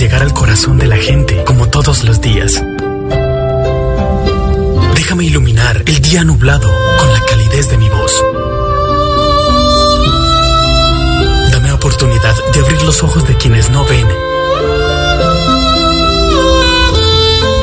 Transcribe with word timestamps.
llegar 0.00 0.22
al 0.22 0.32
corazón 0.32 0.78
de 0.78 0.86
la 0.86 0.96
gente 0.96 1.44
como 1.44 1.68
todos 1.68 2.04
los 2.04 2.22
días. 2.22 2.64
Déjame 4.94 5.24
iluminar 5.24 5.82
el 5.84 6.00
día 6.00 6.24
nublado 6.24 6.72
con 6.98 7.12
la 7.12 7.20
calidez 7.28 7.68
de 7.68 7.76
mi 7.76 7.86
voz. 7.90 8.10
Dame 11.52 11.72
oportunidad 11.72 12.34
de 12.50 12.60
abrir 12.60 12.82
los 12.82 13.02
ojos 13.02 13.28
de 13.28 13.36
quienes 13.36 13.68
no 13.68 13.84
ven. 13.84 14.06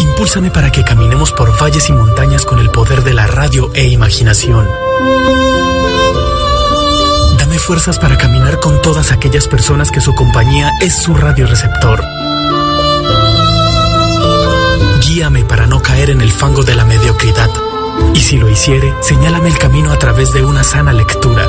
Impúlsame 0.01 0.51
para 0.51 0.71
que 0.71 0.83
caminemos 0.83 1.31
por 1.31 1.59
valles 1.59 1.89
y 1.89 1.93
montañas 1.93 2.45
con 2.45 2.59
el 2.59 2.69
poder 2.69 3.03
de 3.03 3.15
la 3.15 3.25
radio 3.25 3.71
e 3.73 3.87
imaginación. 3.87 4.69
Dame 7.39 7.57
fuerzas 7.57 7.97
para 7.97 8.15
caminar 8.15 8.59
con 8.59 8.79
todas 8.83 9.11
aquellas 9.11 9.47
personas 9.47 9.89
que 9.89 10.01
su 10.01 10.13
compañía 10.13 10.69
es 10.81 11.01
su 11.01 11.15
radioreceptor. 11.15 12.16
Guíame 15.17 15.45
para 15.45 15.65
no 15.65 15.81
caer 15.81 16.11
en 16.11 16.21
el 16.21 16.31
fango 16.31 16.61
de 16.61 16.75
la 16.75 16.85
mediocridad. 16.85 17.49
Y 18.13 18.19
si 18.19 18.37
lo 18.37 18.47
hiciere, 18.51 18.93
señálame 19.01 19.47
el 19.47 19.57
camino 19.57 19.91
a 19.91 19.97
través 19.97 20.31
de 20.31 20.43
una 20.43 20.63
sana 20.63 20.93
lectura. 20.93 21.43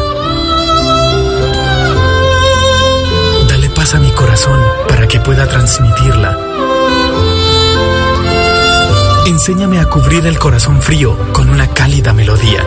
Dale 3.46 3.68
paz 3.68 3.94
a 3.94 4.00
mi 4.00 4.10
corazón 4.12 4.58
para 4.88 5.06
que 5.06 5.20
pueda 5.20 5.46
transmitirla. 5.46 6.38
Enséñame 9.26 9.80
a 9.80 9.84
cubrir 9.84 10.24
el 10.24 10.38
corazón 10.38 10.80
frío 10.80 11.14
con 11.34 11.50
una 11.50 11.68
cálida 11.68 12.14
melodía. 12.14 12.64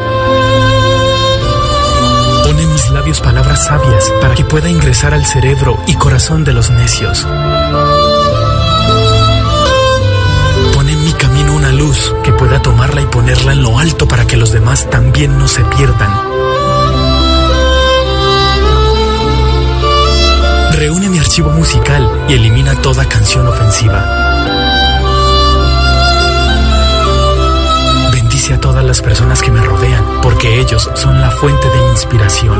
Pon 2.43 2.59
en 2.59 2.71
mis 2.71 2.91
labios 2.91 3.21
palabras 3.21 3.65
sabias 3.65 4.13
para 4.21 4.35
que 4.35 4.45
pueda 4.45 4.69
ingresar 4.69 5.15
al 5.15 5.25
cerebro 5.25 5.79
y 5.87 5.95
corazón 5.95 6.43
de 6.43 6.53
los 6.53 6.69
necios. 6.69 7.25
En 11.01 11.05
mi 11.05 11.13
camino 11.13 11.55
una 11.55 11.71
luz 11.71 12.13
que 12.23 12.31
pueda 12.31 12.61
tomarla 12.61 13.01
y 13.01 13.05
ponerla 13.05 13.53
en 13.53 13.63
lo 13.63 13.79
alto 13.79 14.07
para 14.07 14.25
que 14.25 14.37
los 14.37 14.51
demás 14.51 14.89
también 14.89 15.37
no 15.37 15.47
se 15.47 15.63
pierdan. 15.63 16.11
Reúne 20.73 21.09
mi 21.09 21.17
archivo 21.19 21.49
musical 21.51 22.09
y 22.29 22.33
elimina 22.33 22.75
toda 22.81 23.05
canción 23.05 23.47
ofensiva. 23.47 24.05
Bendice 28.11 28.53
a 28.53 28.59
todas 28.59 28.85
las 28.85 29.01
personas 29.01 29.41
que 29.41 29.51
me 29.51 29.61
rodean, 29.61 30.03
porque 30.21 30.59
ellos 30.59 30.89
son 30.93 31.19
la 31.19 31.31
fuente 31.31 31.67
de 31.67 31.81
mi 31.81 31.91
inspiración. 31.91 32.59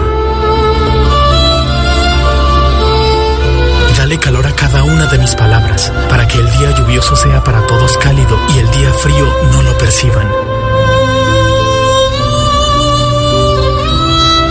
Dale 4.11 4.19
calor 4.19 4.45
a 4.45 4.51
cada 4.53 4.83
una 4.83 5.05
de 5.05 5.17
mis 5.19 5.35
palabras, 5.35 5.89
para 6.09 6.27
que 6.27 6.37
el 6.37 6.51
día 6.57 6.71
lluvioso 6.71 7.15
sea 7.15 7.41
para 7.45 7.65
todos 7.65 7.97
cálido 7.97 8.37
y 8.53 8.59
el 8.59 8.69
día 8.71 8.91
frío 8.91 9.25
no 9.53 9.61
lo 9.61 9.77
perciban. 9.77 10.29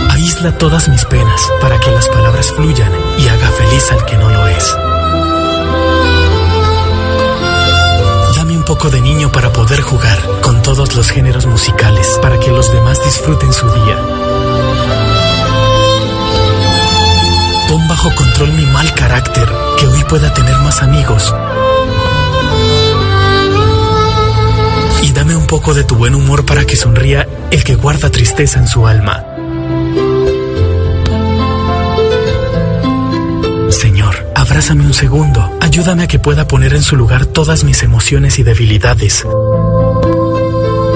Aísla 0.09 0.57
todas 0.57 0.89
mis 0.89 1.05
penas, 1.05 1.47
para 1.61 1.79
que 1.79 1.91
las 1.91 2.09
palabras 2.09 2.51
fluyan 2.53 2.91
y 3.19 3.27
haga 3.27 3.51
feliz 3.51 3.91
al 3.91 4.03
que 4.03 4.17
no 4.17 4.31
lo 4.31 4.47
es. 4.47 4.75
Dame 8.35 8.57
un 8.57 8.63
poco 8.63 8.89
de 8.89 8.99
niño 8.99 9.31
para 9.31 9.53
poder 9.53 9.81
jugar 9.81 10.17
con 10.41 10.63
todos 10.63 10.95
los 10.95 11.11
géneros 11.11 11.45
musicales, 11.45 12.17
para 12.19 12.39
que 12.39 12.49
los 12.49 12.73
demás 12.73 12.99
disfruten 13.05 13.53
su 13.53 13.69
día. 13.69 15.10
Bajo 17.91 18.15
control 18.15 18.53
mi 18.53 18.65
mal 18.67 18.89
carácter, 18.93 19.51
que 19.77 19.85
hoy 19.85 20.01
pueda 20.05 20.33
tener 20.33 20.55
más 20.59 20.81
amigos. 20.81 21.35
Y 25.03 25.11
dame 25.11 25.35
un 25.35 25.45
poco 25.45 25.73
de 25.73 25.83
tu 25.83 25.95
buen 25.97 26.15
humor 26.15 26.45
para 26.45 26.63
que 26.63 26.77
sonría 26.77 27.27
el 27.51 27.65
que 27.65 27.75
guarda 27.75 28.09
tristeza 28.09 28.59
en 28.59 28.69
su 28.69 28.87
alma. 28.87 29.25
Señor, 33.71 34.31
abrázame 34.35 34.85
un 34.85 34.93
segundo. 34.93 35.51
Ayúdame 35.59 36.03
a 36.03 36.07
que 36.07 36.17
pueda 36.17 36.47
poner 36.47 36.73
en 36.73 36.83
su 36.83 36.95
lugar 36.95 37.25
todas 37.25 37.65
mis 37.65 37.83
emociones 37.83 38.39
y 38.39 38.43
debilidades. 38.43 39.27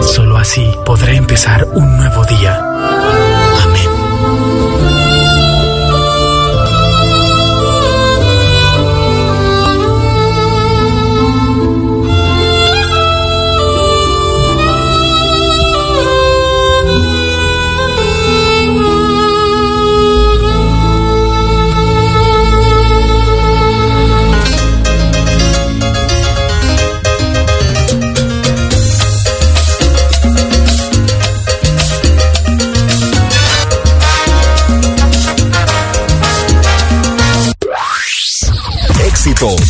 Solo 0.01 0.37
así 0.37 0.73
podré 0.85 1.17
empezar 1.17 1.67
un 1.73 1.97
nuevo 1.97 2.23
día. 2.23 2.94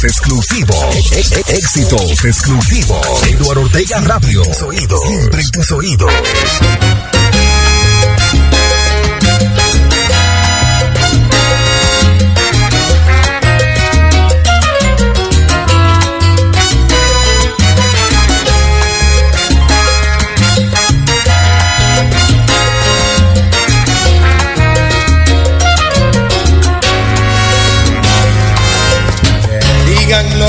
Exclusivos. 0.05 1.11
Éxitos 1.47 2.23
exclusivos. 2.25 3.23
Eduardo 3.23 3.61
Ortega 3.61 3.99
Radio. 4.01 4.41
Oídos. 4.66 5.01
Siempre 5.07 5.41
en 5.41 5.49
tus 5.49 5.71
oídos. 5.71 6.11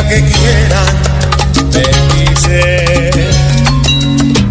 Que 0.08 0.22
quieran 0.22 0.94
te 1.72 1.82
quise 2.12 3.10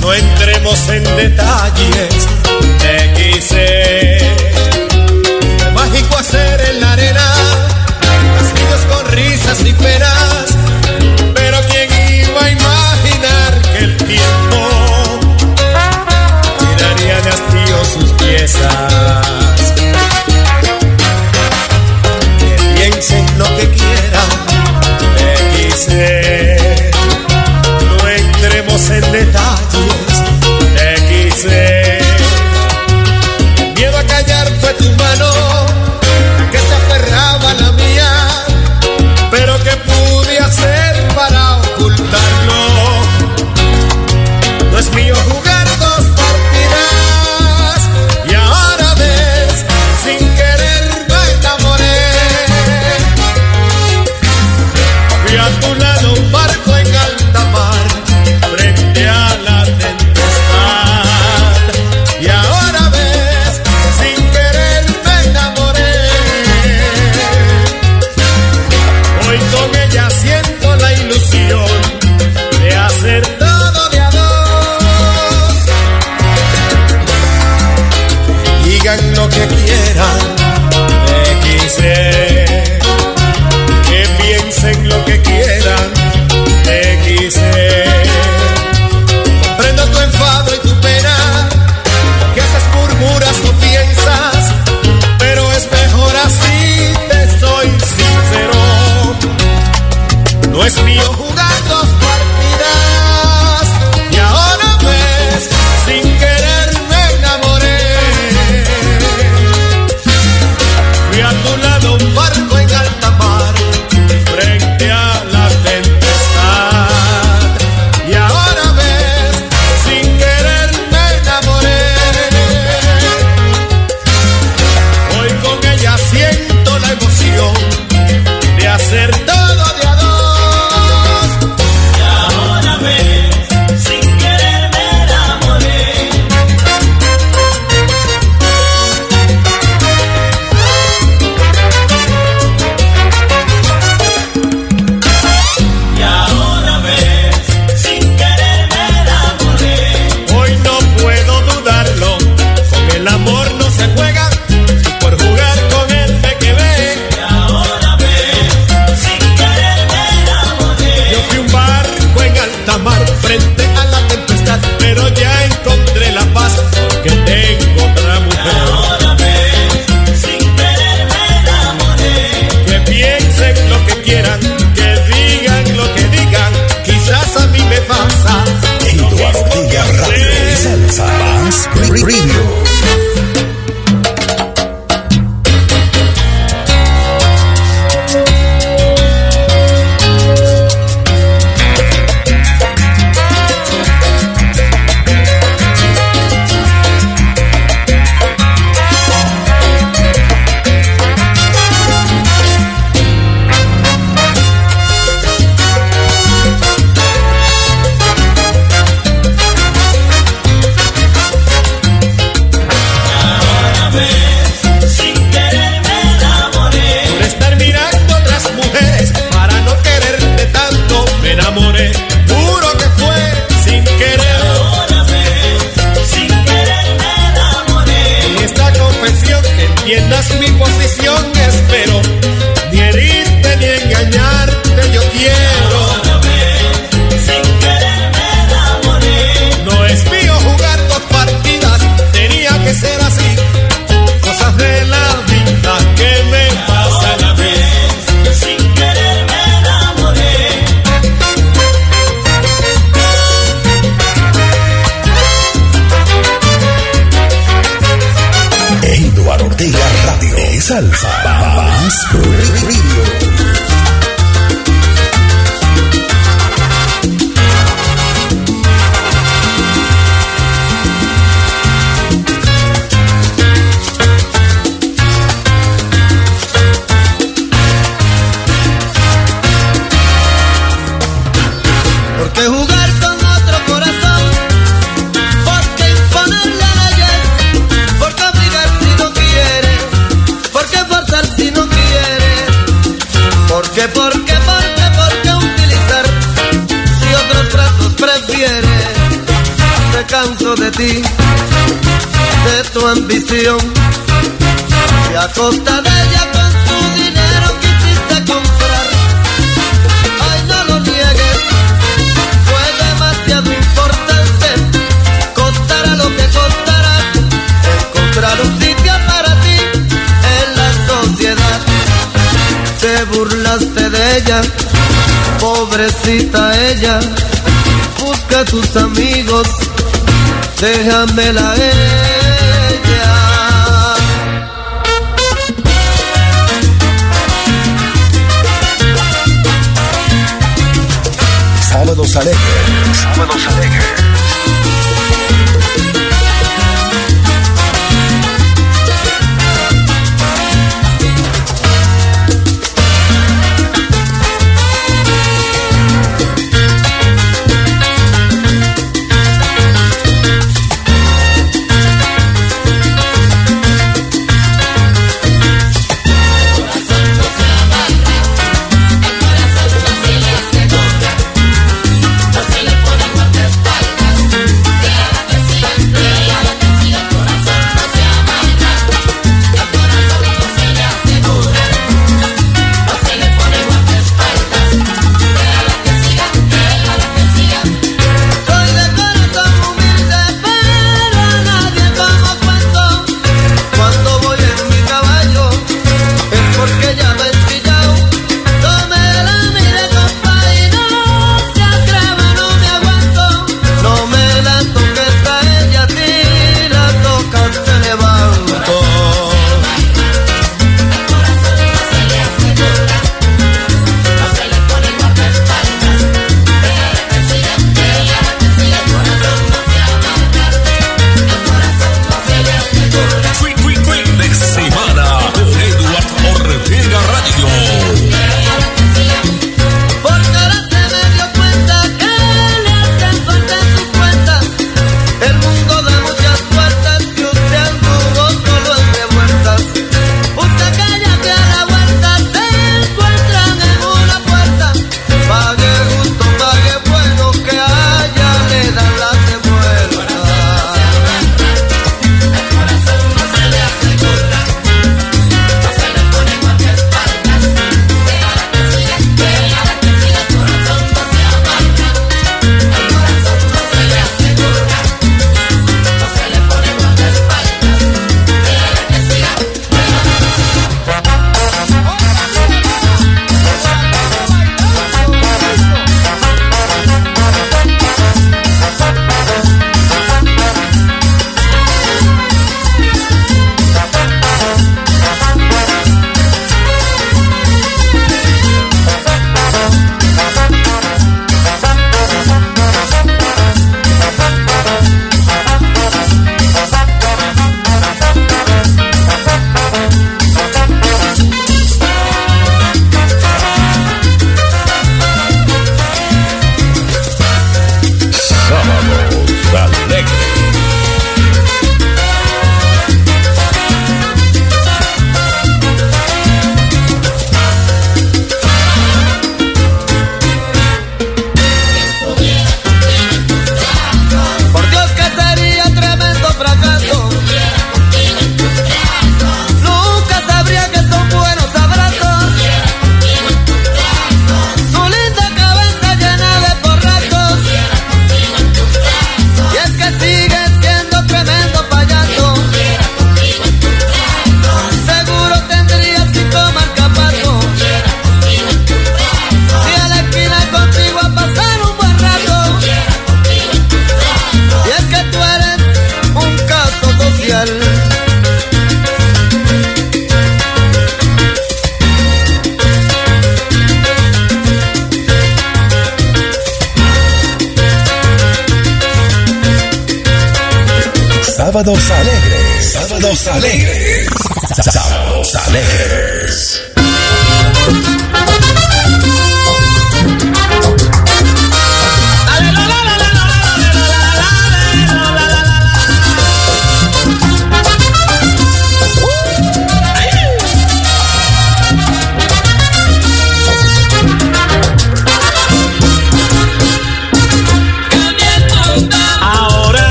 no 0.00 0.12
entremos 0.12 0.88
en 0.88 1.04
detalles 1.16 2.28
te 2.78 3.12
quise 3.14 4.18
mágico 5.74 6.18
hacer 6.18 6.60
en 6.70 6.80
la 6.80 6.92
arena 6.92 7.34
castillos 8.38 8.80
con 8.90 9.12
risas 9.12 9.60
y 9.66 9.72
penas 9.74 10.46
pero 11.34 11.58
quién 11.70 11.90
iba 12.28 12.44
a 12.44 12.50
imaginar 12.50 13.62
que 13.72 13.84
el 13.84 13.96
tiempo 13.98 15.20
tiraría 16.58 17.20
de 17.20 17.30
hastío 17.30 17.84
sus 17.84 18.10
piezas 18.12 18.91
No 25.88 25.96
entremos 28.08 28.90
en 28.90 29.12
detalles, 29.12 29.51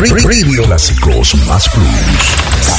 Radio 0.00 0.62
Clásicos 0.62 1.34
más 1.48 1.68
Plus. 1.70 1.88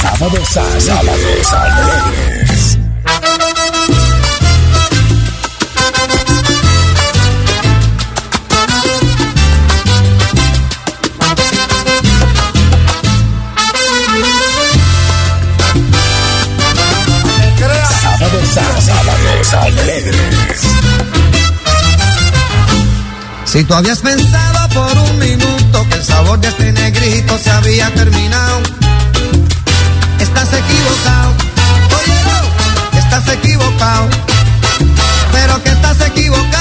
Sábados 0.00 0.56
a 0.56 0.80
sábados 0.80 1.52
alegres. 1.52 2.78
Sábados 18.00 19.54
a 19.54 19.62
alegres. 19.62 20.60
Si 23.44 23.64
tú 23.64 23.74
habías 23.74 23.98
pensado 23.98 24.49
favor 26.30 26.46
este 26.46 26.72
negrito 26.72 27.38
se 27.38 27.50
había 27.50 27.90
terminado. 27.94 28.60
Estás 30.20 30.52
equivocado, 30.52 31.34
oye, 31.98 32.98
estás 32.98 33.28
equivocado, 33.28 34.08
pero 35.32 35.62
que 35.62 35.70
estás 35.70 36.00
equivocado. 36.02 36.59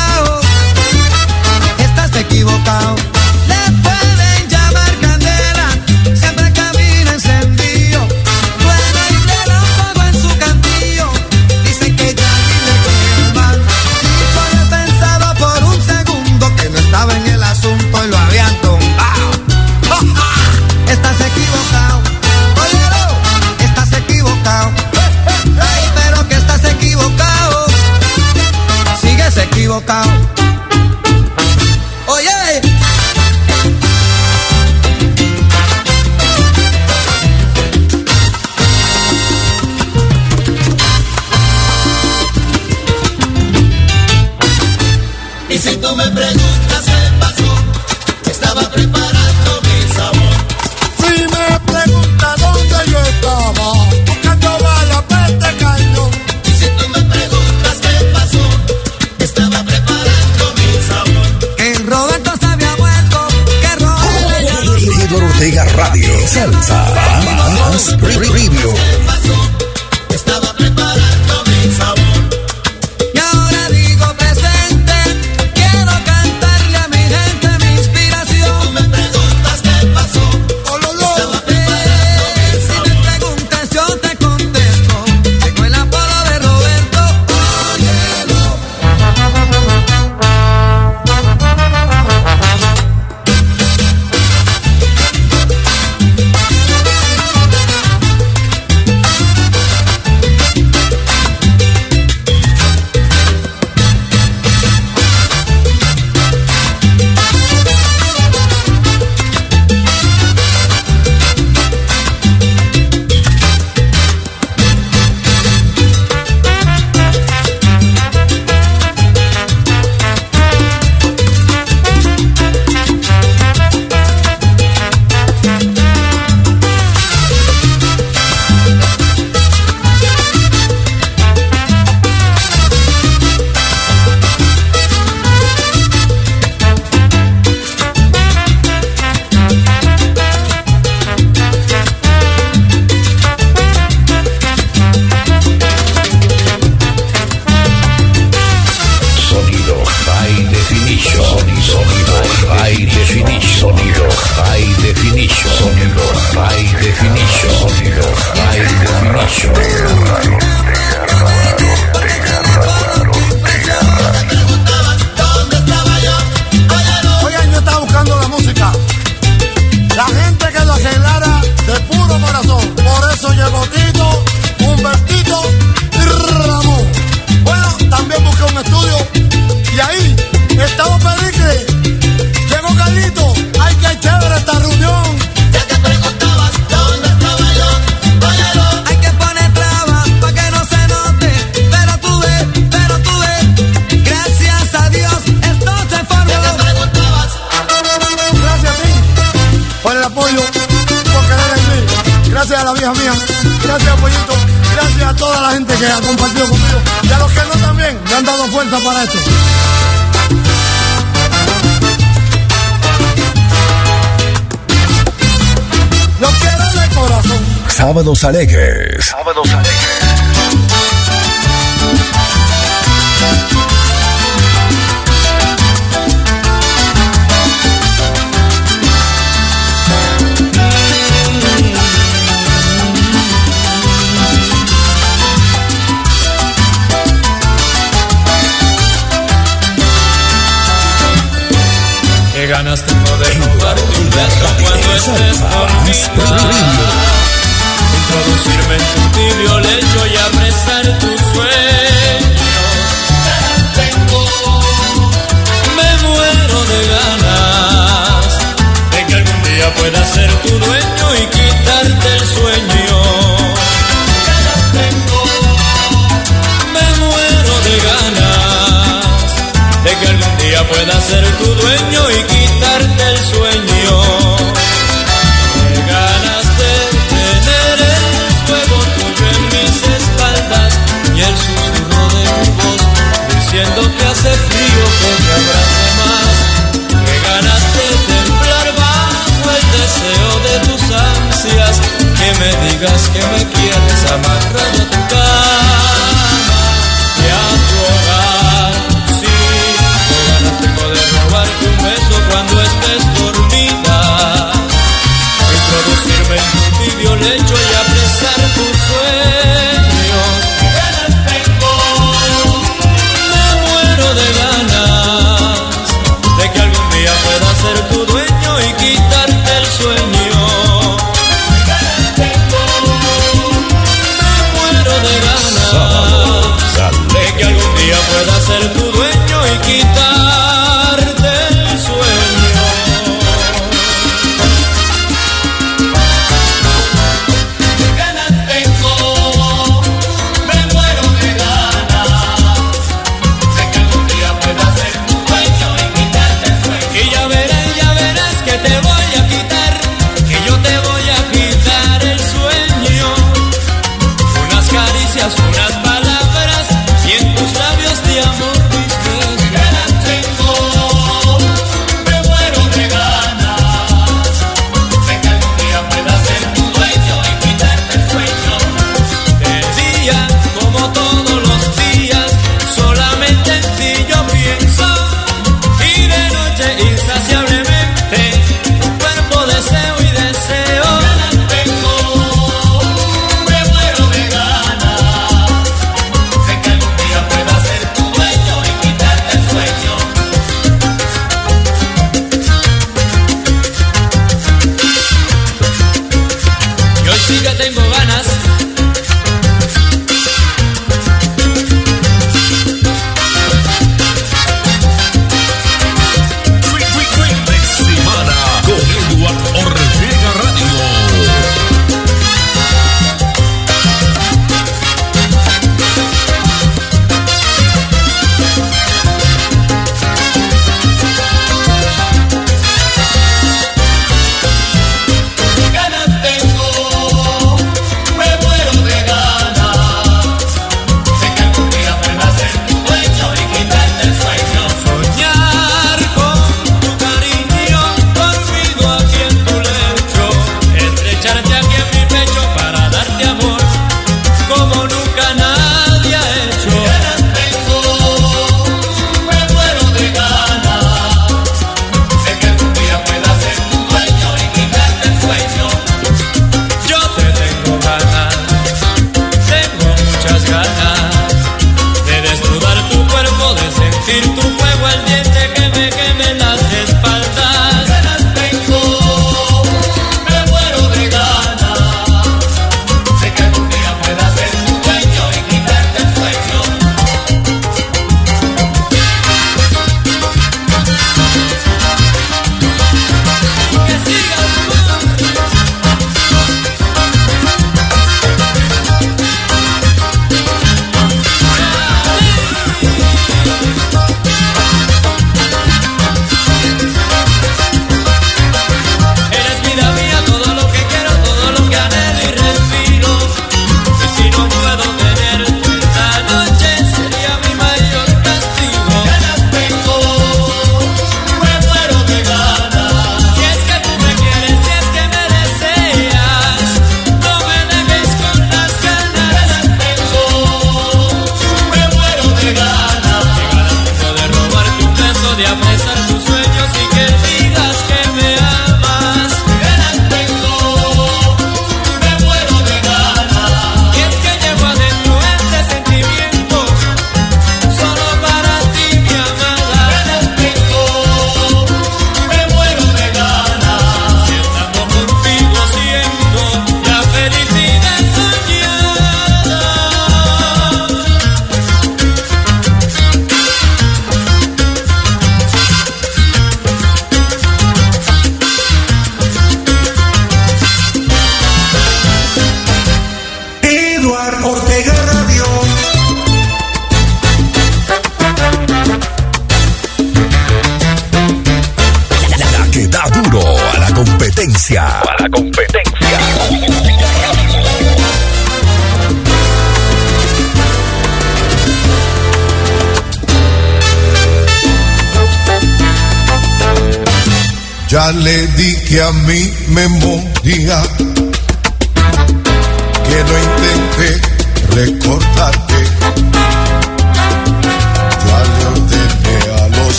Alegres. 218.30 218.69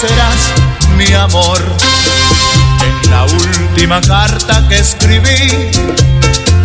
serás 0.00 0.52
mi 0.96 1.12
amor. 1.12 1.58
En 2.86 3.10
la 3.10 3.24
última 3.24 4.00
carta 4.00 4.62
que 4.68 4.78
escribí, 4.78 5.70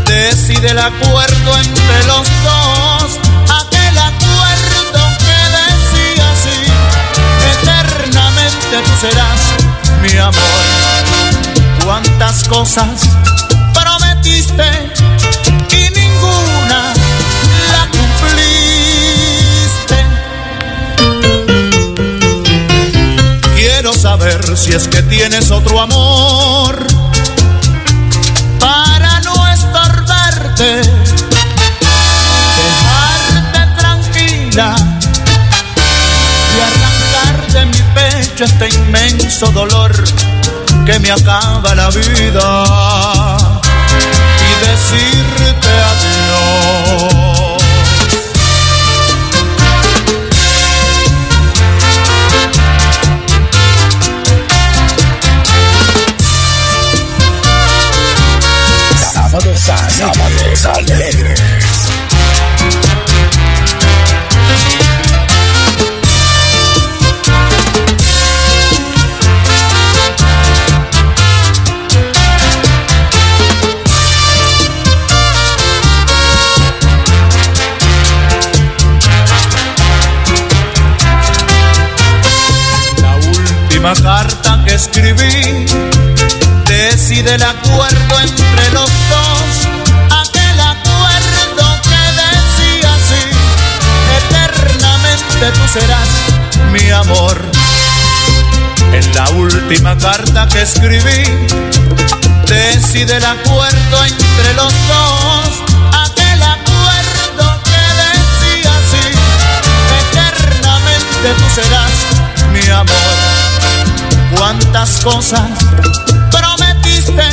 decide 0.06 0.70
el 0.70 0.78
acuerdo 0.78 1.58
entre 1.58 2.04
los 2.06 2.28
dos. 2.44 3.20
Aquel 3.62 3.98
acuerdo 3.98 5.02
que 5.26 5.40
decía 5.58 6.32
así, 6.32 6.60
eternamente 7.60 8.78
tú 8.86 8.92
serás 9.02 9.42
mi 10.04 10.16
amor. 10.18 11.84
Cuántas 11.84 12.44
cosas 12.44 13.10
prometiste 13.74 14.83
si 24.56 24.74
es 24.74 24.89
que 24.89 25.01
tienes 25.04 25.49
otro 25.49 25.80
amor 25.80 26.86
para 28.60 29.22
no 29.22 29.47
estorbarte, 29.47 30.82
dejarte 32.60 33.66
tranquila 33.78 34.76
y 36.51 36.60
arrancar 36.60 37.54
de 37.54 37.66
mi 37.66 37.82
pecho 37.95 38.43
este 38.43 38.70
inmenso 38.76 39.49
dolor 39.51 39.93
que 40.86 40.99
me 40.99 41.10
acaba 41.10 41.74
la 41.74 41.89
vida 41.89 42.66
y 44.41 44.66
decirte 44.66 45.70
adiós. 45.70 47.33
Sábados 60.04 60.66
alegres. 60.66 61.39
La 83.01 83.16
última 83.16 83.93
carta 83.93 84.62
que 84.66 84.74
escribí 84.74 85.66
decide 86.68 87.36
el 87.36 87.43
acuerdo 87.43 88.20
entre 88.20 88.53
tú 95.52 95.68
serás 95.68 96.08
mi 96.72 96.89
amor. 96.89 97.41
En 98.94 99.16
la 99.16 99.30
última 99.32 99.98
carta 99.98 100.48
que 100.48 100.62
escribí, 100.62 101.24
decide 102.48 103.18
el 103.18 103.26
acuerdo 103.26 104.06
entre 104.06 104.54
los 104.56 104.74
dos, 104.88 105.50
aquel 106.06 106.41
acuerdo 106.41 107.62
que 107.66 107.84
decía 108.04 108.72
así, 108.80 109.06
eternamente 110.08 111.34
tú 111.38 111.46
serás 111.56 111.91
mi 112.54 112.70
amor. 112.70 114.38
Cuántas 114.38 115.02
cosas 115.02 115.50
prometiste 116.32 117.33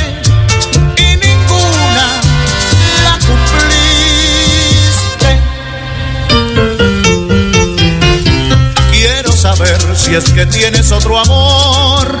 saber 9.55 9.77
si 9.97 10.15
es 10.15 10.23
que 10.31 10.45
tienes 10.45 10.91
otro 10.91 11.19
amor 11.19 12.19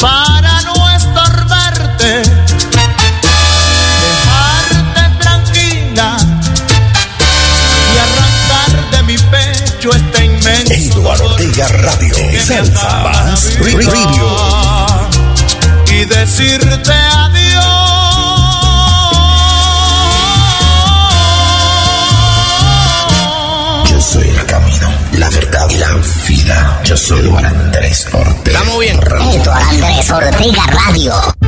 para 0.00 0.60
no 0.62 0.90
estorbarte, 0.90 2.22
dejarte 4.02 5.02
tranquila 5.18 6.18
y 7.92 7.98
arrancar 8.06 8.90
de 8.90 9.02
mi 9.04 9.16
pecho 9.16 9.90
este 9.94 10.24
inmenso 10.24 10.74
Eduardo 10.74 11.24
Ortega 11.24 11.68
Radio. 11.68 12.14
que 12.14 12.32
me 12.32 12.40
Salsa. 12.40 13.04
Radio. 13.64 14.36
y 15.90 16.04
decirte 16.04 16.92
adiós. 16.92 17.35
La 25.16 25.30
verdad 25.30 25.66
y 25.70 25.78
la 25.78 25.94
vida. 26.28 26.80
Yo 26.84 26.96
soy 26.96 27.28
Andrés 27.44 28.06
Ortega. 28.12 28.58
Estamos 28.58 28.80
bien. 28.80 28.96
Eduardo 28.96 29.52
Andrés 29.52 30.10
Ortega 30.10 30.66
Radio. 30.66 31.45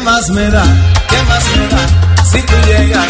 ¿qué 0.00 0.06
más 0.06 0.30
me 0.30 0.50
da? 0.50 0.62
¿Qué 1.08 1.22
más 1.28 1.44
me 1.56 1.68
da? 1.68 2.24
Si 2.24 2.42
tú 2.42 2.54
llegas, 2.66 3.06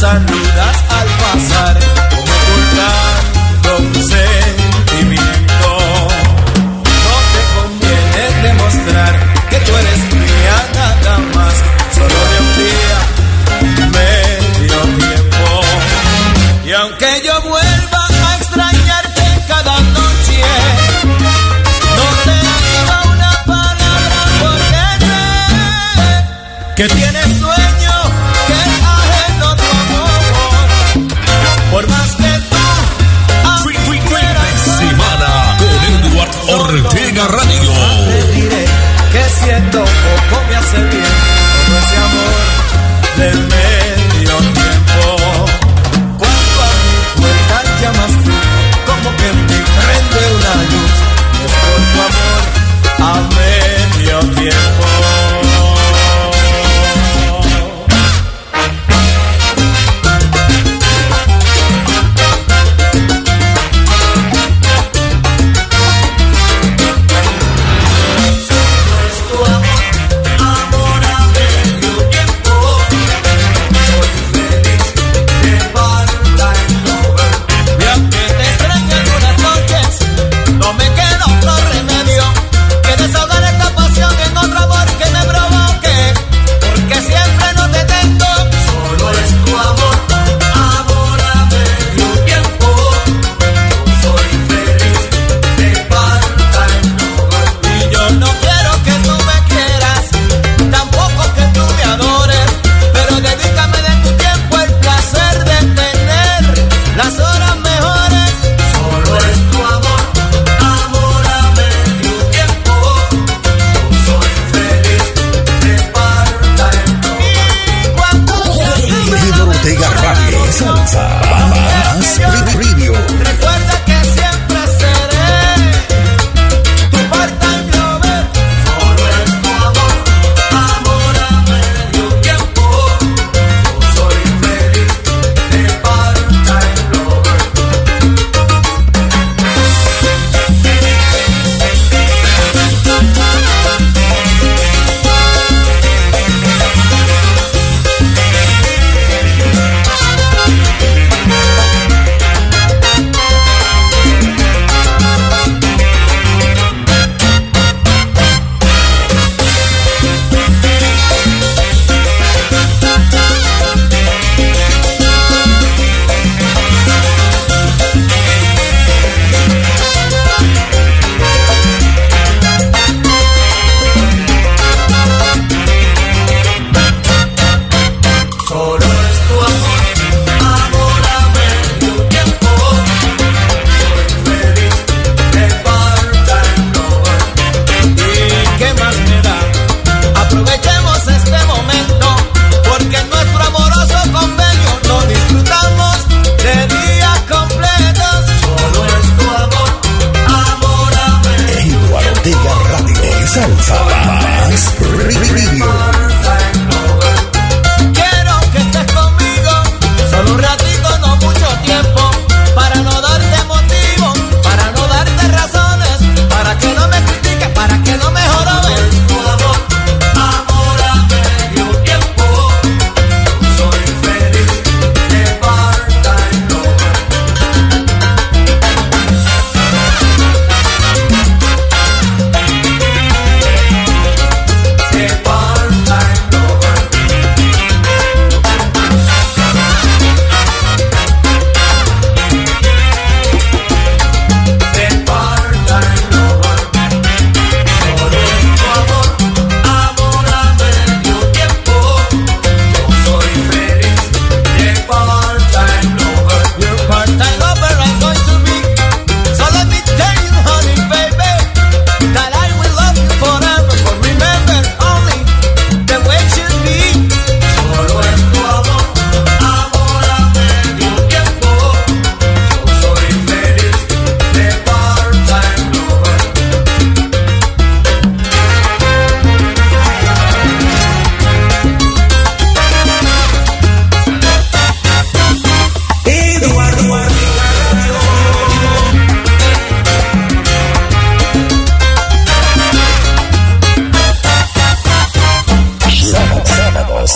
saludas 0.00 0.84
al 0.88 1.08
pasar. 1.20 2.09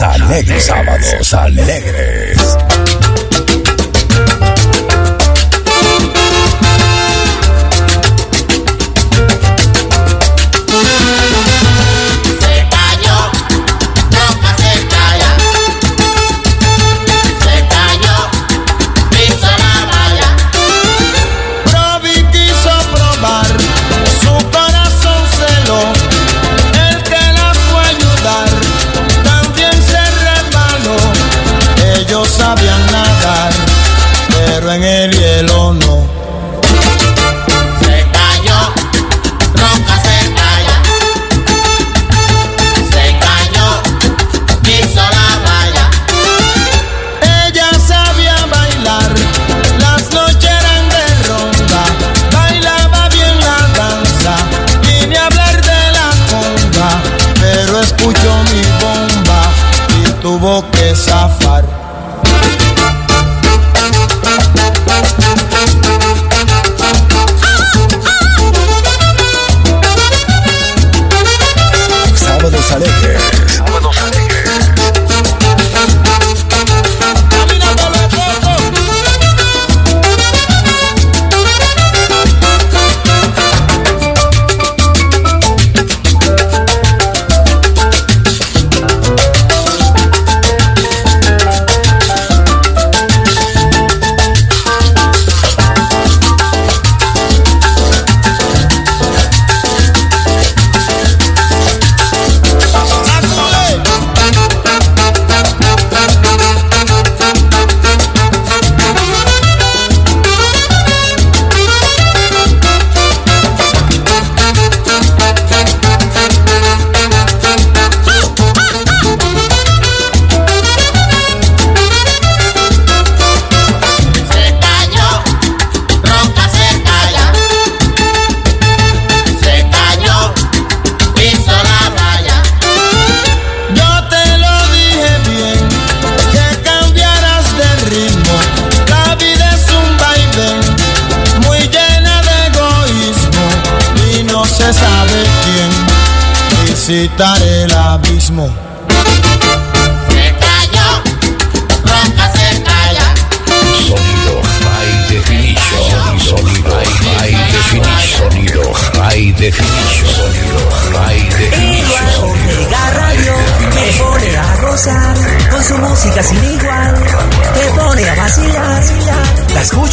Alegres. 0.05 0.65
Sábados 0.65 1.35
alegres. 1.35 2.74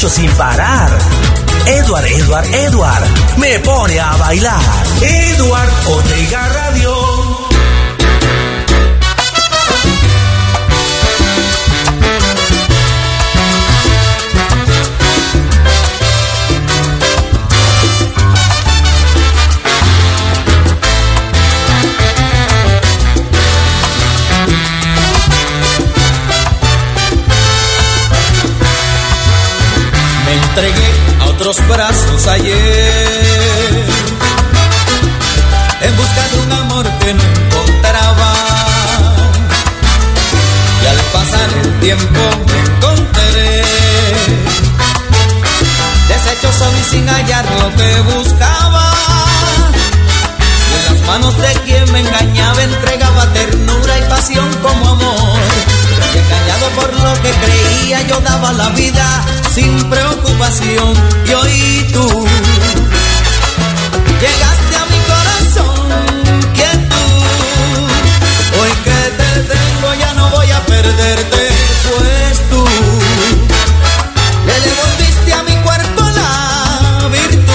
Sin 0.09 0.29
parar. 0.31 0.89
Edward, 1.65 2.05
Edward, 2.05 2.45
Edward 2.53 3.03
me 3.37 3.59
pone 3.59 3.99
a 3.99 4.17
bailar. 4.17 4.61
Edward 5.01 5.69
Ortega 5.87 6.49
Radio. 6.49 6.90
Otros 31.51 31.67
brazos 31.67 32.27
ayer 32.27 32.55
en 35.81 35.97
busca 35.97 36.27
de 36.31 36.39
un 36.43 36.51
amor 36.53 36.85
que 36.99 37.13
no 37.13 37.23
encontraba. 37.23 38.33
Y 40.81 40.85
al 40.87 40.97
pasar 41.11 41.49
el 41.63 41.79
tiempo 41.79 42.19
me 42.47 42.59
encontré 42.59 43.63
deshecho 46.07 46.49
y 46.79 46.89
sin 46.89 47.09
hallar 47.09 47.45
lo 47.59 47.75
que 47.75 48.01
buscaba. 48.15 48.93
Y 50.71 50.77
en 50.77 50.85
las 50.85 51.07
manos 51.07 51.37
de 51.37 51.53
quien 51.65 51.91
me 51.91 51.99
engañaba 51.99 52.63
entregaba 52.63 53.25
ternura 53.33 53.97
y 53.97 54.09
pasión 54.09 54.53
como 54.61 54.89
amor. 54.89 55.80
Y 56.13 56.17
engañado 56.17 56.67
por 56.75 56.93
lo 57.03 57.13
que 57.21 57.31
creía 57.31 58.01
yo 58.07 58.19
daba 58.21 58.51
la 58.53 58.69
vida 58.69 59.05
sin 59.53 59.89
preocupación. 59.89 60.93
Y 61.27 61.33
hoy 61.33 61.87
tú 61.93 62.07
llegaste 64.21 64.75
a 64.75 64.85
mi 64.91 64.99
corazón, 65.11 65.89
que 66.53 66.69
tú 66.91 67.03
hoy 68.61 68.71
que 68.85 68.99
te 69.19 69.29
tengo 69.53 69.93
ya 69.99 70.13
no 70.13 70.29
voy 70.29 70.51
a 70.51 70.59
perderte, 70.65 71.49
pues 71.87 72.49
tú 72.49 72.65
le 74.47 74.55
devolviste 74.67 75.33
a 75.33 75.43
mi 75.43 75.55
cuerpo 75.63 76.01
la 76.19 77.07
virtud. 77.09 77.51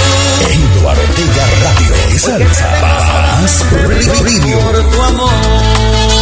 Eduardo 0.76 1.02
Ortega 1.02 1.44
Radio. 1.62 2.18
Salsa. 2.18 2.68
Paz. 2.80 3.64
Por 3.70 4.90
tu 4.90 5.02
amor. 5.02 6.15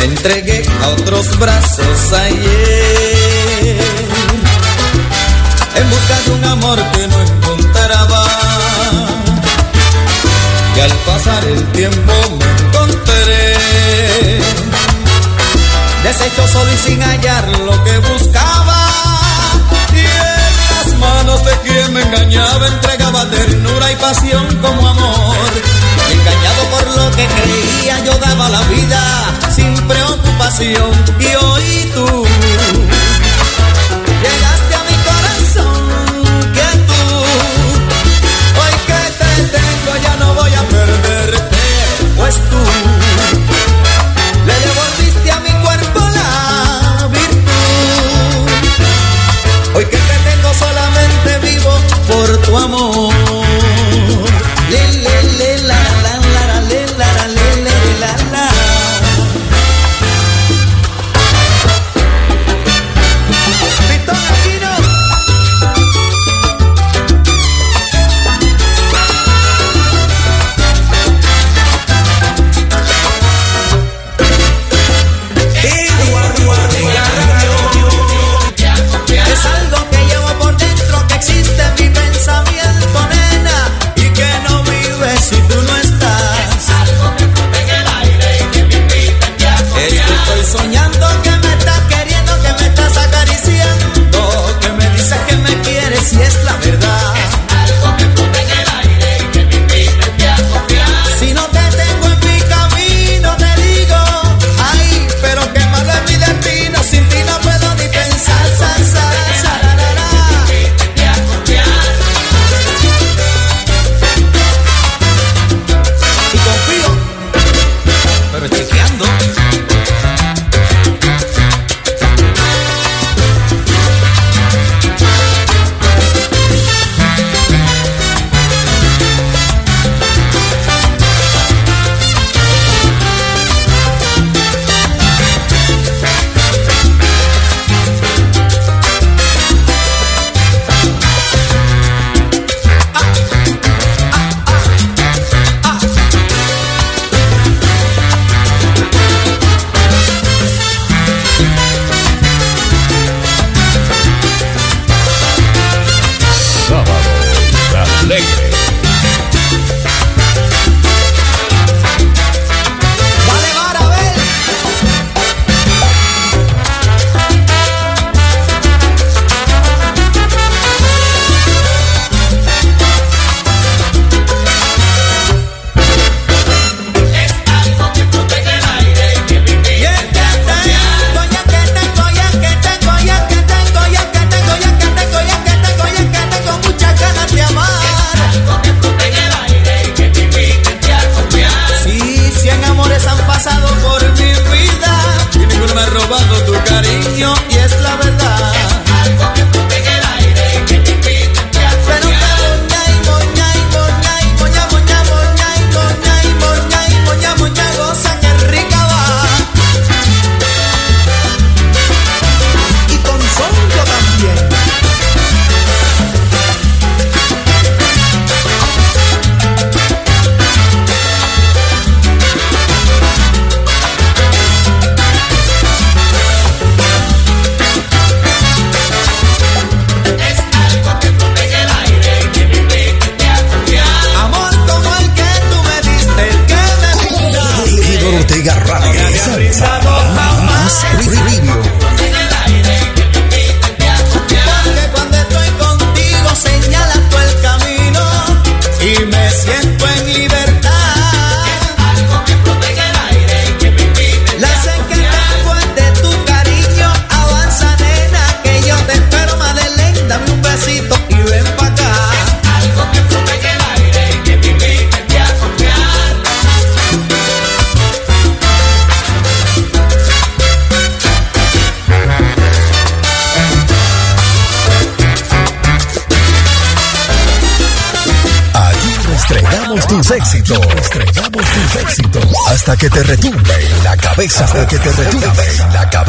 Entregué 0.00 0.62
a 0.82 0.88
otros 0.88 1.38
brazos 1.38 2.12
ayer 2.12 3.78
en 5.74 5.90
busca 5.90 6.20
de 6.24 6.30
un 6.32 6.44
amor 6.44 6.78
que 6.92 7.08
no 7.08 7.20
encontraba. 7.20 8.24
Y 10.76 10.80
al 10.80 10.92
pasar 10.92 11.44
el 11.44 11.64
tiempo 11.72 12.12
me 12.38 12.66
encontré 12.66 13.56
deshecho 16.04 16.48
solo 16.48 16.72
y 16.72 16.78
sin 16.78 17.02
hallar 17.02 17.48
lo 17.66 17.84
que 17.84 17.98
buscaba. 17.98 18.86
Y 19.92 19.98
en 19.98 20.54
las 20.74 20.98
manos 20.98 21.44
de 21.44 21.52
quien 21.64 21.92
me 21.92 22.02
engañaba 22.02 22.68
entregaba 22.68 23.28
ternura 23.30 23.92
y 23.92 23.96
pasión 23.96 24.46
como 24.62 24.88
amor. 24.88 25.87
Engañado 26.18 26.62
por 26.70 26.86
lo 26.96 27.10
que 27.16 27.26
creía 27.26 28.04
yo 28.04 28.18
daba 28.18 28.48
la 28.48 28.62
vida 28.62 29.00
sin 29.54 29.74
preocupación. 29.86 30.90
Y 31.20 31.34
hoy 31.44 31.92
tú 31.94 32.06
llegaste 34.24 34.74
a 34.80 34.82
mi 34.88 34.96
corazón 35.08 35.74
que 36.56 36.68
tú 36.88 37.02
hoy 38.60 38.74
que 38.88 39.02
te 39.20 39.32
tengo 39.56 39.92
ya 40.02 40.16
no 40.16 40.34
voy 40.34 40.52
a 40.54 40.62
perderte 40.76 41.58
pues 42.16 42.34
tú 42.50 43.07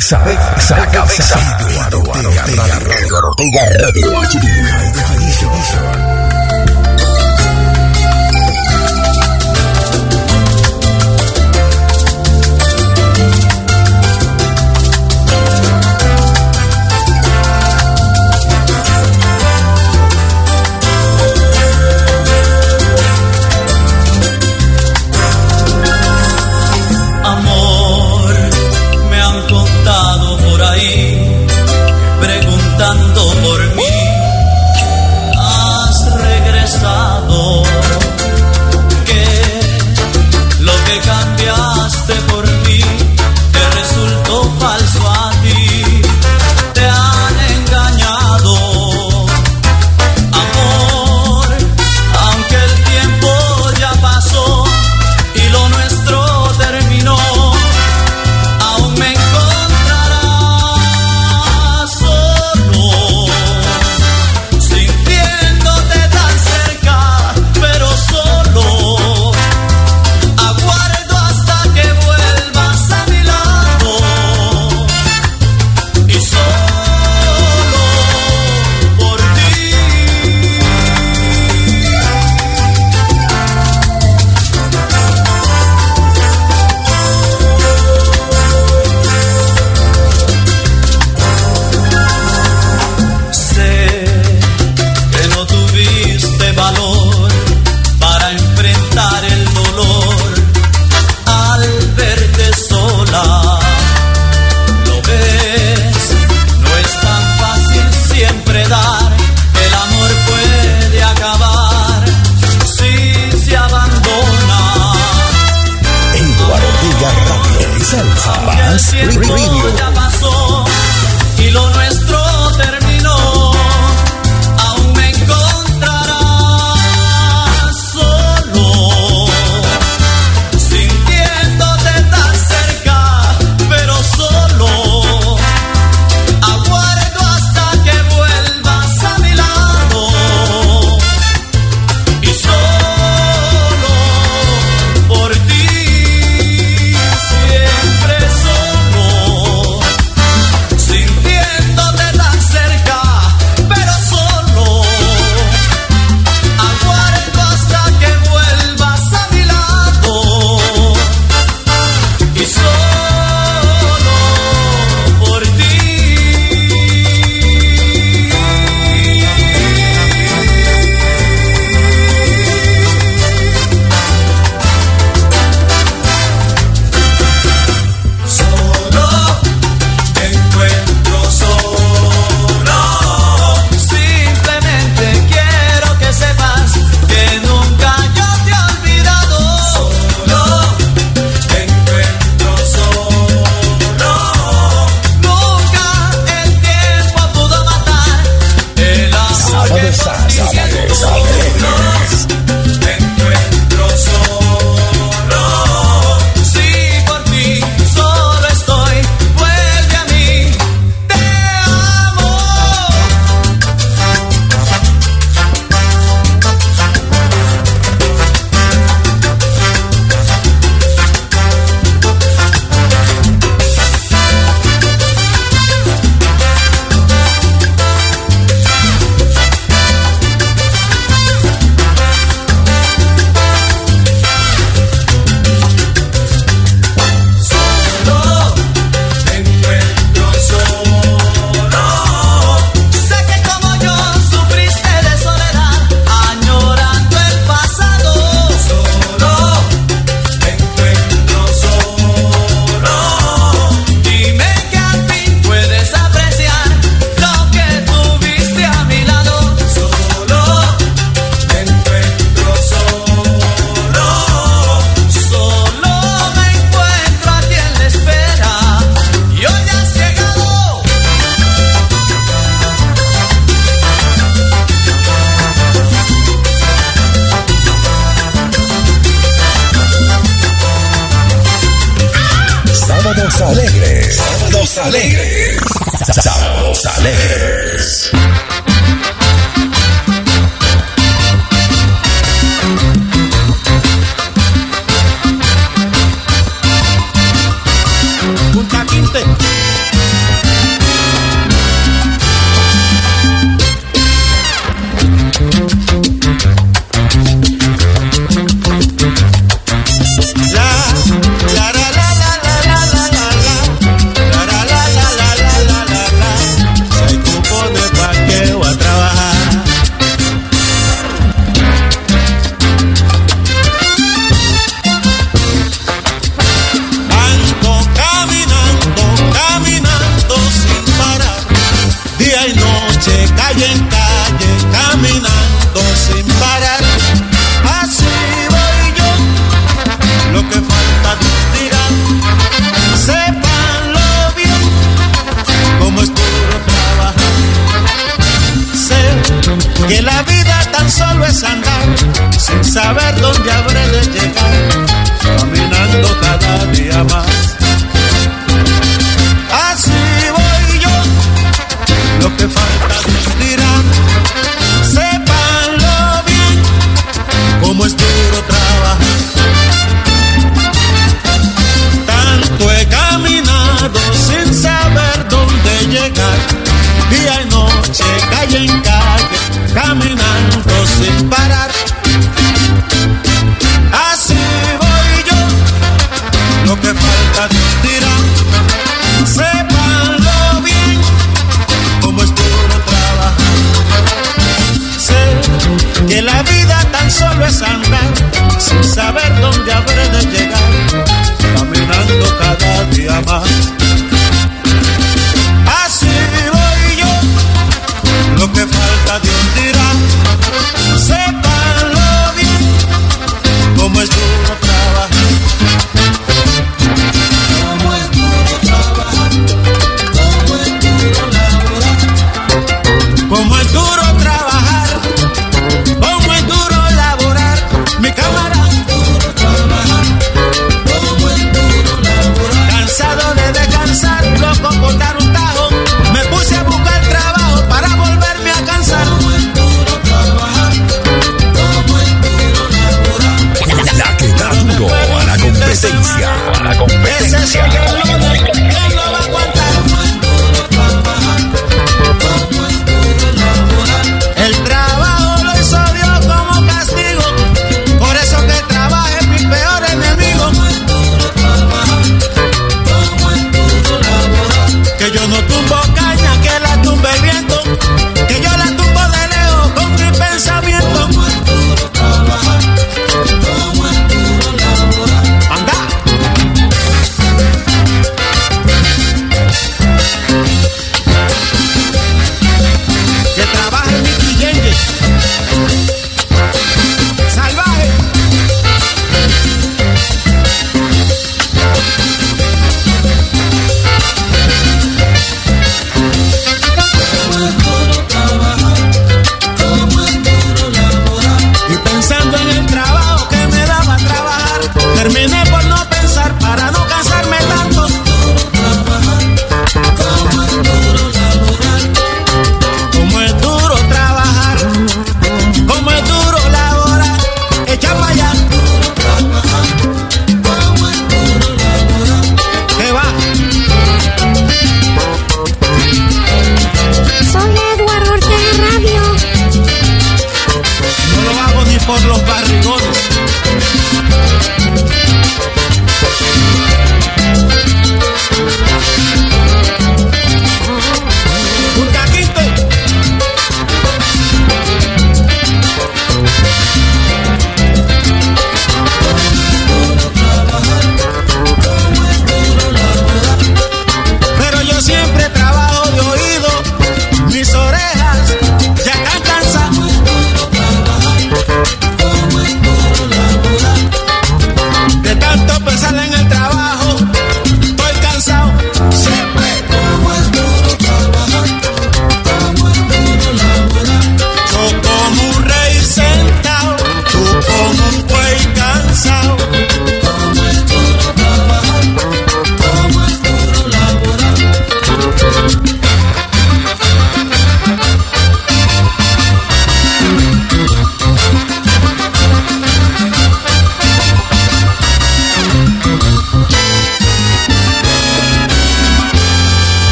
en 0.00 0.12
la 0.12 0.49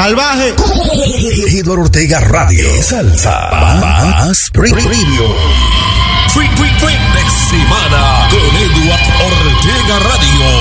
Salvaje. 0.00 0.54
Eduardo 1.58 1.82
Ortega 1.82 2.20
Radio. 2.20 2.66
Salsa. 2.82 3.50
Más 3.52 4.48
preview. 4.50 4.80
Fin, 6.32 6.50
fin, 6.56 6.74
fin 6.78 7.02
de 7.12 7.22
semana 7.50 8.26
con 8.30 8.56
Eduardo 8.56 9.26
Ortega 9.26 9.98
Radio. 9.98 10.59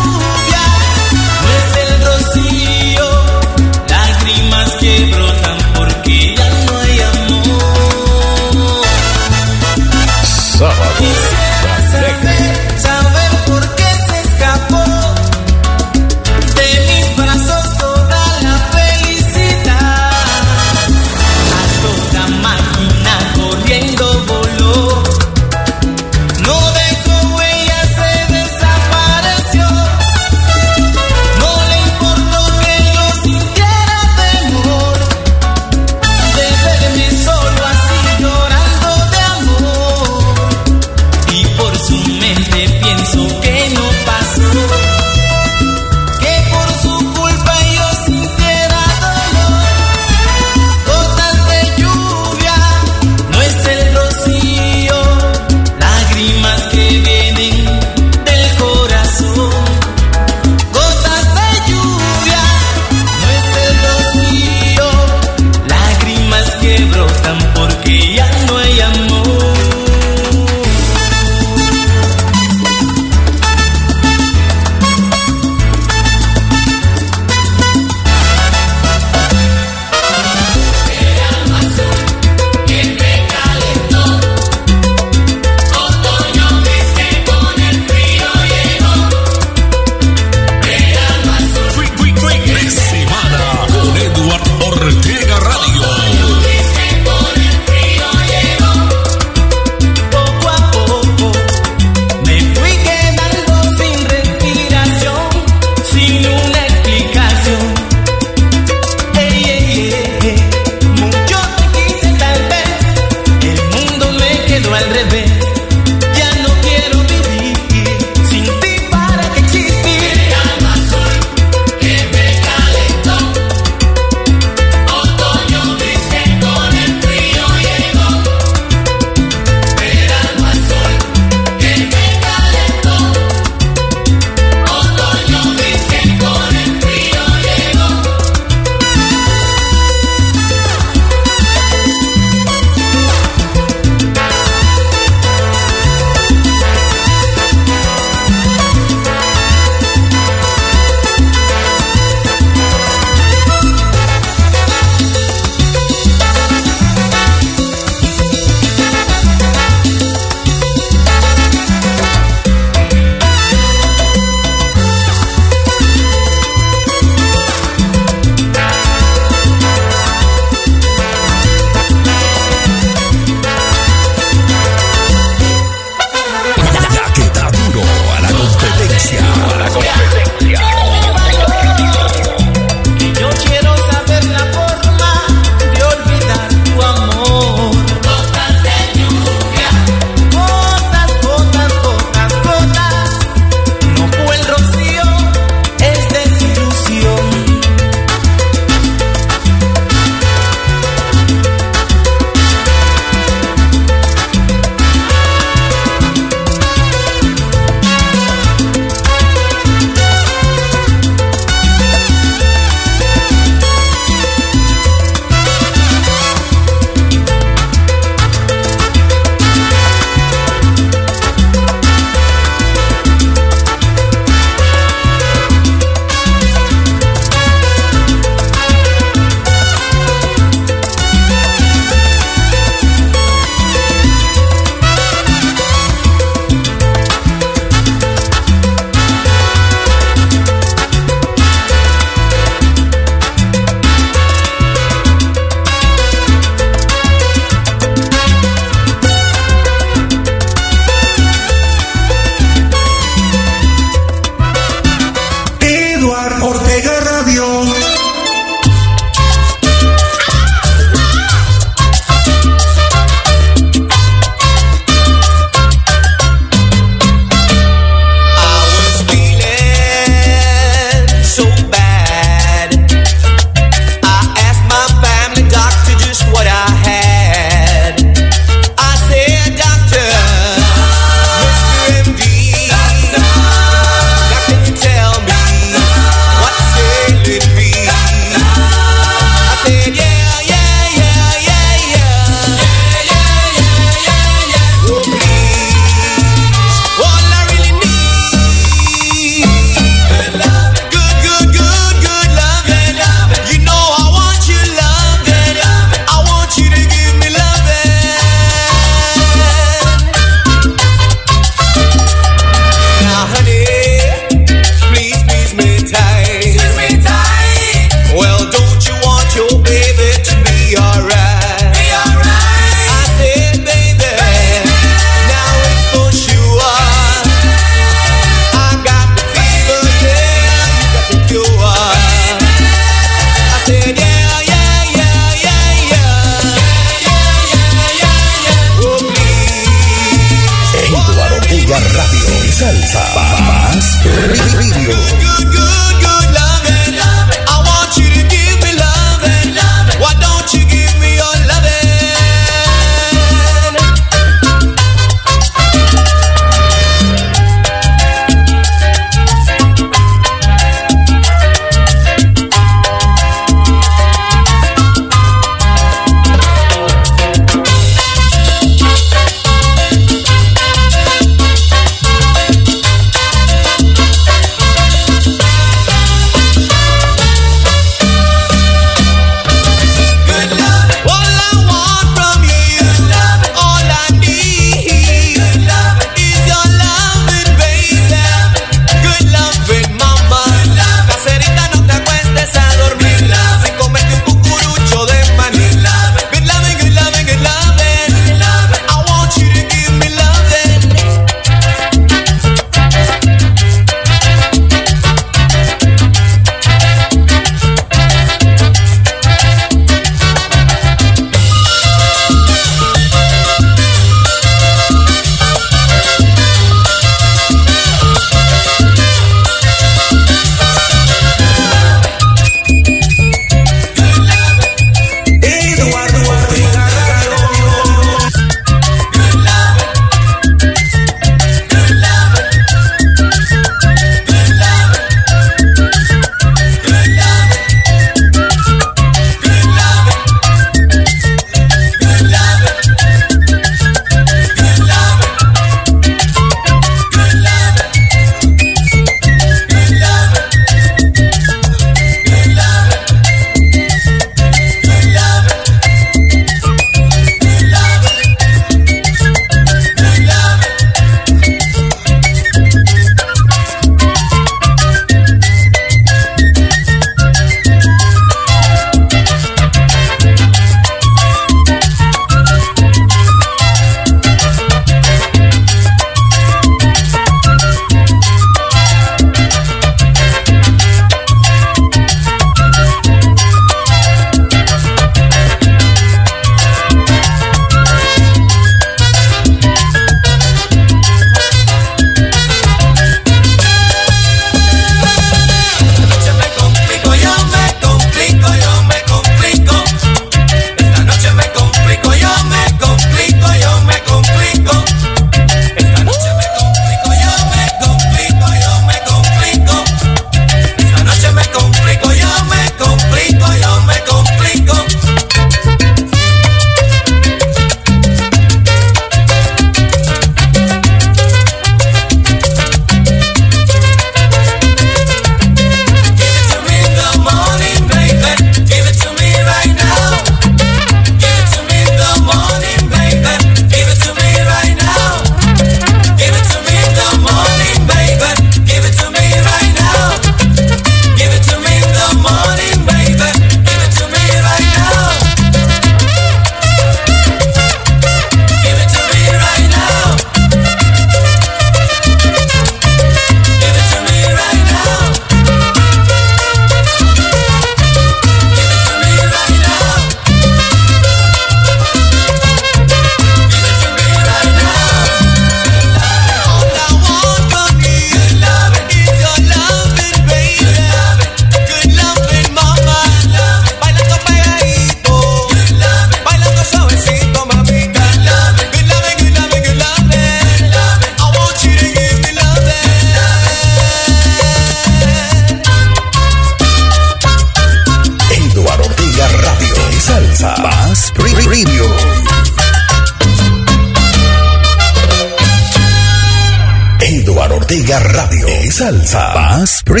Ortega 596.98 597.98
Radio. 597.98 598.48
Salsa. 598.70 599.32
Bass 599.34 599.82
Pre- 599.84 600.00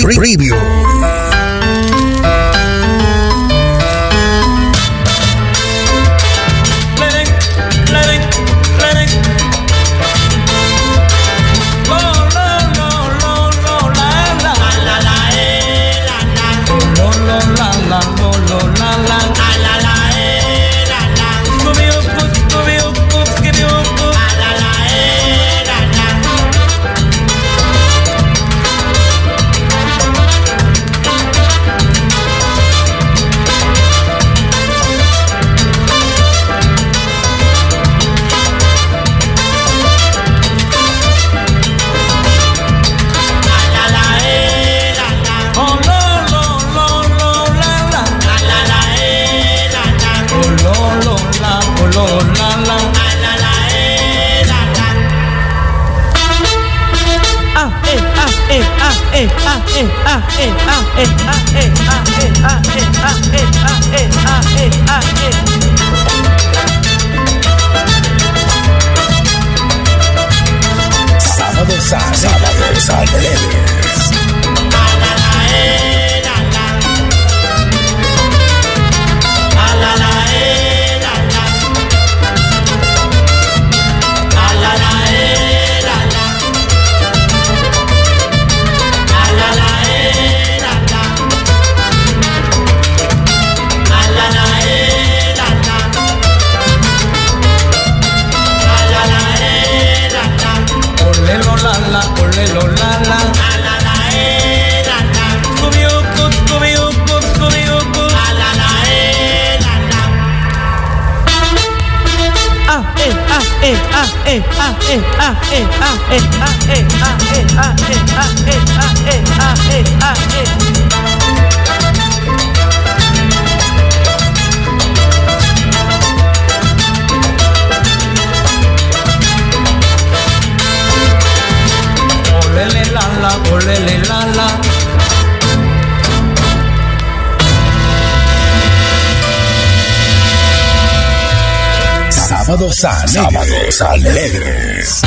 Sábados 142.72 142.84
alegres. 142.84 143.76
Sábados 143.76 143.80
alegres. 143.82 145.02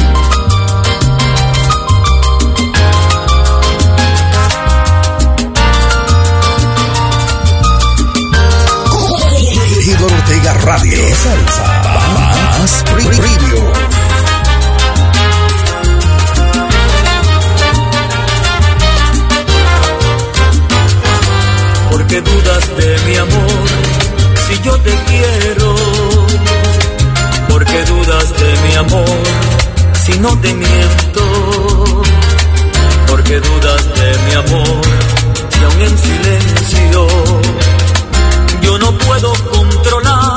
Igor 9.90 10.14
Ortega 10.14 10.53
Radio. 10.53 11.15
Salsa. 11.15 11.81
Más 12.60 12.84
preview. 12.84 13.73
¿Por 21.91 22.07
qué 22.07 22.22
dudas 22.22 22.77
de 22.77 22.99
mi 23.07 23.15
amor 23.18 23.68
si 24.48 24.61
yo 24.61 24.80
te 24.80 24.95
quiero? 25.07 25.59
porque 27.60 27.84
dudas 27.84 28.40
de 28.40 28.68
mi 28.68 28.76
amor 28.76 29.23
si 30.06 30.18
no 30.19 30.30
te 30.40 30.53
miento, 30.53 32.02
porque 33.06 33.38
dudas 33.41 33.84
de 33.99 34.18
mi 34.26 34.34
amor 34.34 34.81
y 35.60 35.64
aún 35.65 35.81
en 35.81 35.98
silencio 35.98 37.07
yo 38.61 38.77
no 38.77 38.98
puedo 38.98 39.34
controlar 39.52 40.28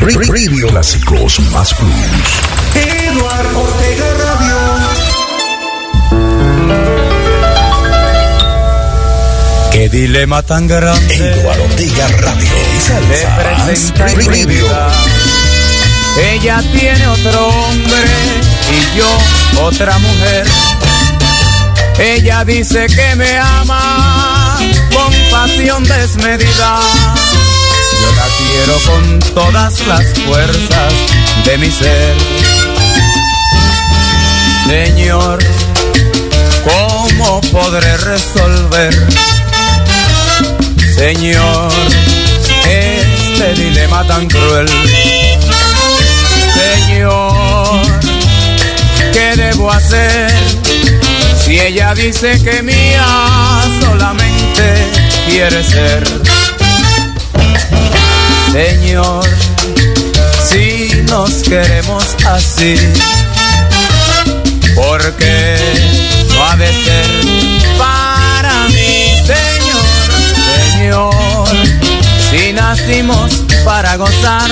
Preview. 0.00 0.68
Clásicos 0.68 1.38
más 1.50 1.74
plus. 1.74 1.92
Eduardo 2.74 3.60
Ortega 3.60 4.14
Radio. 4.14 4.56
Que 9.70 9.88
dilema 9.90 10.42
tan 10.42 10.66
grande. 10.66 11.14
Eduardo 11.14 11.64
Ortega 11.64 12.08
Radio 12.18 12.48
y 12.76 12.80
Salsa 12.80 13.36
Radio. 13.94 14.66
Ella 16.32 16.62
tiene 16.72 17.06
otro 17.06 17.48
hombre 17.48 18.04
y 18.72 18.98
yo 18.98 19.18
otra 19.62 19.98
mujer. 19.98 20.46
Ella 21.98 22.44
dice 22.44 22.86
que 22.86 23.16
me 23.16 23.38
ama 23.38 24.58
con 24.92 25.12
pasión 25.30 25.84
desmedida. 25.84 26.80
Quiero 28.50 28.78
con 28.80 29.18
todas 29.34 29.86
las 29.86 30.12
fuerzas 30.26 30.92
de 31.44 31.58
mi 31.58 31.70
ser. 31.70 32.16
Señor, 34.66 35.38
¿cómo 36.64 37.40
podré 37.52 37.96
resolver? 37.98 38.92
Señor, 40.96 41.70
este 42.68 43.54
dilema 43.54 44.04
tan 44.06 44.28
cruel. 44.28 44.68
Señor, 46.54 47.80
¿qué 49.12 49.36
debo 49.36 49.70
hacer? 49.70 50.30
Si 51.44 51.58
ella 51.58 51.94
dice 51.94 52.40
que 52.42 52.62
mía 52.62 53.06
solamente 53.80 54.74
quiere 55.28 55.62
ser. 55.64 56.49
Señor, 58.52 59.24
si 60.48 60.90
nos 61.08 61.30
queremos 61.44 62.04
así, 62.26 62.74
porque 64.74 65.56
no 66.34 66.44
ha 66.46 66.56
de 66.56 66.66
ser 66.66 67.06
para 67.78 68.66
mí, 68.68 69.14
Señor, 69.24 69.84
Señor, 70.72 71.46
si 72.30 72.52
nacimos 72.52 73.44
para 73.64 73.96
gozar, 73.96 74.50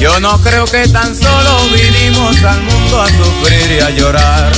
yo 0.00 0.18
no 0.20 0.40
creo 0.40 0.64
que 0.64 0.88
tan 0.88 1.14
solo 1.14 1.58
vinimos 1.74 2.42
al 2.42 2.62
mundo 2.62 3.02
a 3.02 3.08
sufrir 3.08 3.72
y 3.72 3.80
a 3.80 3.90
llorar. 3.90 4.52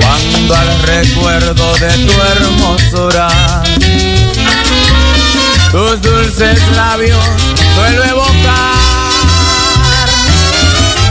Cuando 0.00 0.54
al 0.54 0.82
recuerdo 0.82 1.76
de 1.76 1.90
tu 2.06 2.22
hermosura, 2.22 3.28
tus 5.72 6.00
dulces 6.00 6.60
labios 6.76 7.24
suelo 7.74 8.04
evocar 8.04 8.76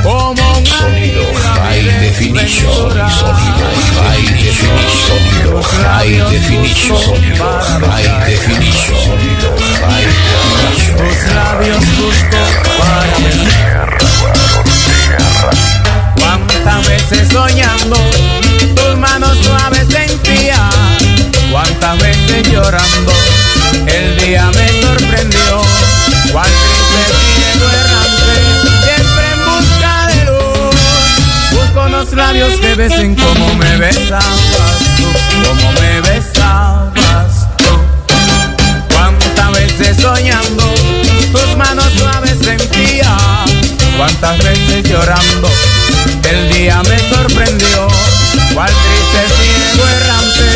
como 0.03 0.57
un 0.57 0.65
Sonido 0.65 1.23
High 1.33 1.83
Definition. 1.83 2.71
Sonido 2.71 3.09
High 4.03 4.27
Definition. 4.43 4.75
Sonido 5.07 5.63
High 5.63 6.15
Definition. 6.29 6.97
Sonido 6.97 7.45
High 7.89 8.09
Definition. 8.29 8.97
Sonido 9.01 9.49
High 9.81 10.05
Definition. 10.05 10.95
tus 10.97 11.17
labios 11.33 11.83
busco 11.97 12.39
para 12.77 13.15
besar. 13.25 13.89
Cuántas 16.19 16.79
veces 16.87 17.27
soñando, 17.29 17.97
tus 18.75 18.93
manos 18.97 19.37
suaves 19.43 19.87
sentía. 19.89 20.54
Cuántas 21.55 21.97
veces 21.99 22.51
llorando, 22.51 23.13
el 23.87 24.17
día 24.17 24.51
me 24.53 24.81
sorprendió. 24.81 25.61
Cuán 26.33 26.49
triste 26.51 27.01
cielo 27.33 27.65
errante, 27.71 28.35
siempre 28.83 29.25
en 29.31 29.39
busca 29.45 30.07
de 30.07 30.25
luz. 30.25 30.75
Busco 31.53 31.85
unos 31.85 32.11
labios 32.11 32.59
que 32.59 32.75
besen 32.75 33.15
como 33.15 33.53
me 33.53 33.77
besabas 33.77 34.79
tú, 34.97 35.07
como 35.47 35.71
me 35.79 36.01
besabas 36.01 37.47
tú. 37.55 37.79
Cuántas 38.93 39.51
veces 39.53 39.95
soñando, 39.95 40.73
tus 41.31 41.55
manos 41.55 41.89
suaves 41.97 42.37
sentía. 42.37 43.15
Cuántas 43.95 44.37
veces 44.39 44.83
llorando, 44.83 45.49
el 46.29 46.53
día 46.53 46.83
me 46.83 46.99
sorprendió. 47.09 47.87
Cuál 48.53 48.71
triste 48.71 49.35
ciego 49.37 49.87
errante, 49.87 50.54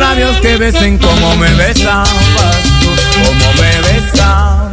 labios 0.00 0.36
que 0.40 0.56
besen 0.56 0.98
como 0.98 1.36
me 1.36 1.52
besabas 1.54 2.08
tú, 2.80 2.88
como 3.22 3.52
me 3.60 3.92
besabas 3.92 4.69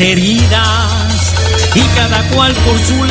heridas 0.00 1.34
y 1.74 1.80
cada 1.94 2.22
cual 2.30 2.52
por 2.54 2.78
su 2.78 3.01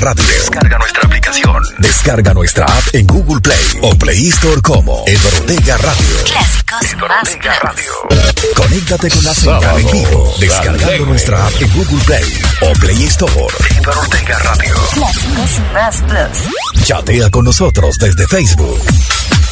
Radio. 0.00 0.24
Descarga 0.24 0.78
nuestra 0.78 1.02
aplicación. 1.04 1.62
Descarga 1.78 2.32
nuestra 2.32 2.64
app 2.64 2.94
en 2.94 3.06
Google 3.06 3.40
Play 3.40 3.78
o 3.82 3.94
Play 3.96 4.28
Store 4.28 4.60
como 4.62 5.04
Edward 5.06 5.34
Ortega 5.40 5.76
Radio. 5.76 6.06
Clásicos 6.24 7.08
más 7.08 7.36
clubs. 7.36 8.54
Conéctate 8.56 9.10
con 9.10 9.24
la 9.24 9.34
señal 9.34 9.78
en 9.78 9.90
vivo. 9.90 10.34
Descargando 10.40 11.06
nuestra 11.06 11.46
app 11.46 11.52
en 11.60 11.70
Google 11.72 12.04
Play 12.06 12.42
o 12.62 12.72
Play 12.72 13.04
Store. 13.04 13.54
Edward 13.78 13.98
Ortega 13.98 14.38
Radio. 14.38 14.74
Clásicos 14.94 15.60
más 15.74 15.96
plus. 16.02 16.86
Chatea 16.86 17.30
con 17.30 17.44
nosotros 17.44 17.96
desde 17.98 18.26
Facebook. 18.26 18.80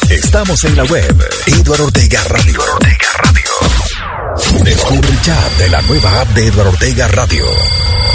Estamos 0.09 0.63
en 0.63 0.75
la 0.75 0.83
web 0.85 1.29
Eduardo 1.45 1.85
Ortega 1.85 2.23
Radio. 2.27 2.63
Descubre 4.63 5.09
el 5.09 5.21
chat 5.21 5.51
de 5.59 5.69
la 5.69 5.81
nueva 5.83 6.21
app 6.21 6.29
de 6.29 6.47
Eduardo 6.47 6.71
Ortega 6.71 7.07
Radio. 7.09 7.45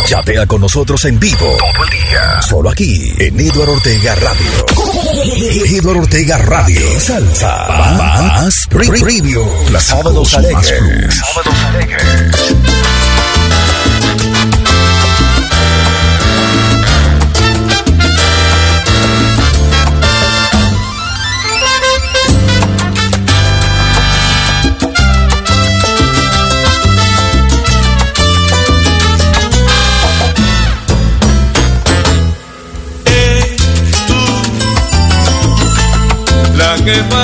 Chatea 0.07 0.47
con 0.47 0.61
nosotros 0.61 1.05
en 1.07 1.19
vivo 1.19 1.57
todo 1.59 1.85
el 1.85 1.91
día. 1.91 2.43
Solo 2.43 2.71
aquí 2.71 3.12
en 3.19 3.41
Eduardo 3.41 3.73
Ortega 3.73 4.15
Radio. 4.16 4.66
Eduardo 5.79 6.01
Ortega 6.03 6.39
Radio. 6.39 7.01
Salsa. 7.01 7.66
Más 7.69 8.66
pre- 8.69 8.87
preview. 8.89 9.47
Las 9.71 9.85
sábados 9.85 10.35
alegres. 10.35 11.15
Sábados 11.15 11.55
alegres. 11.65 12.64
Que 36.85 37.03
pasa 37.04 37.23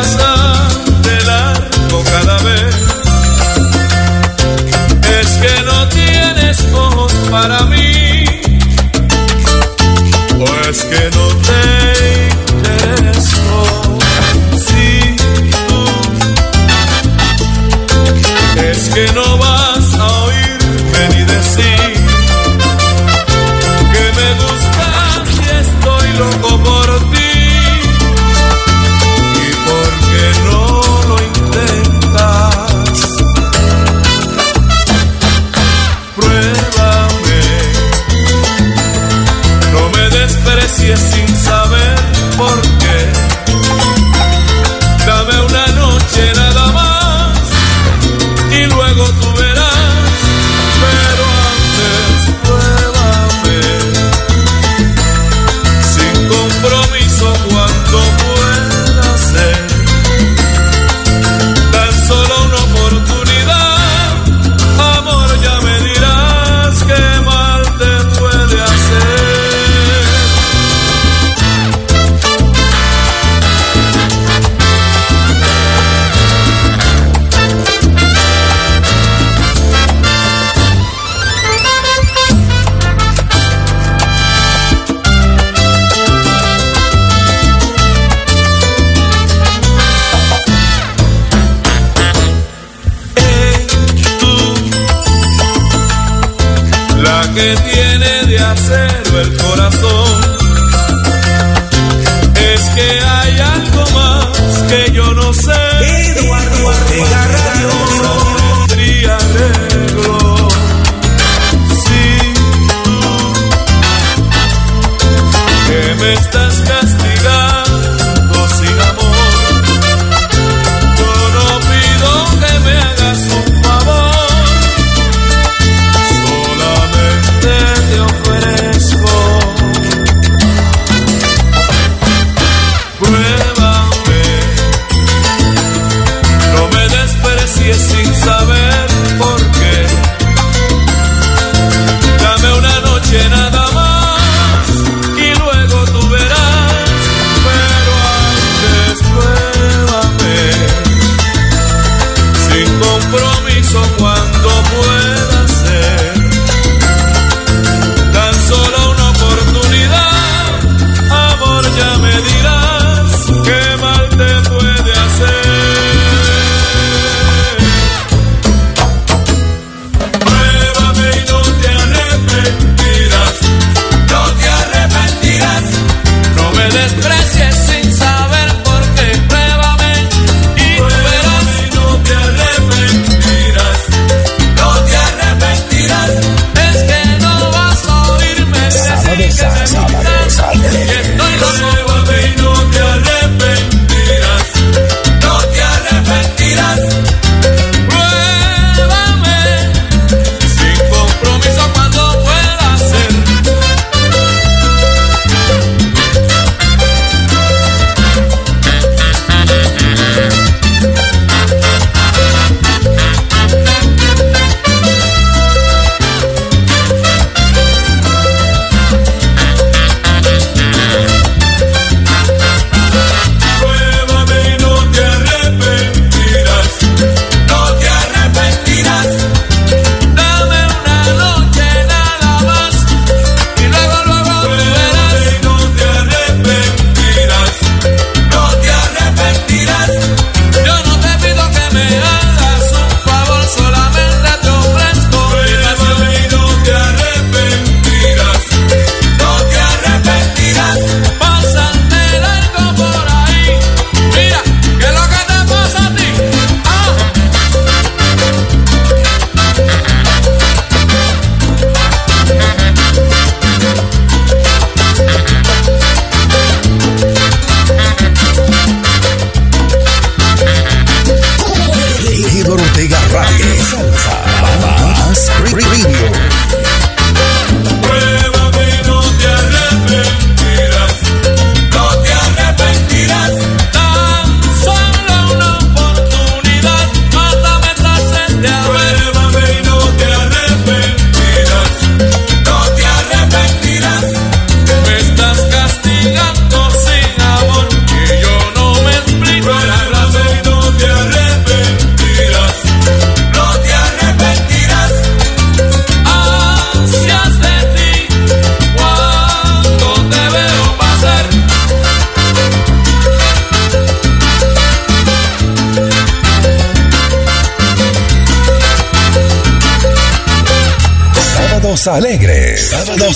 que 97.41 97.55
tiene 97.73 98.27
de 98.27 98.39
acero 98.39 99.21
el 99.21 99.37
corazón. 99.39 100.40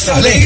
Jerusalén 0.05 0.44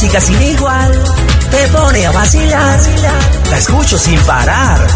música 0.00 0.20
sin 0.20 0.40
igual 0.40 0.92
te 1.50 1.68
pone 1.76 2.06
a 2.06 2.12
vacilar. 2.12 2.80
La 3.50 3.58
escucho 3.58 3.98
sin 3.98 4.16
parar. 4.20 4.86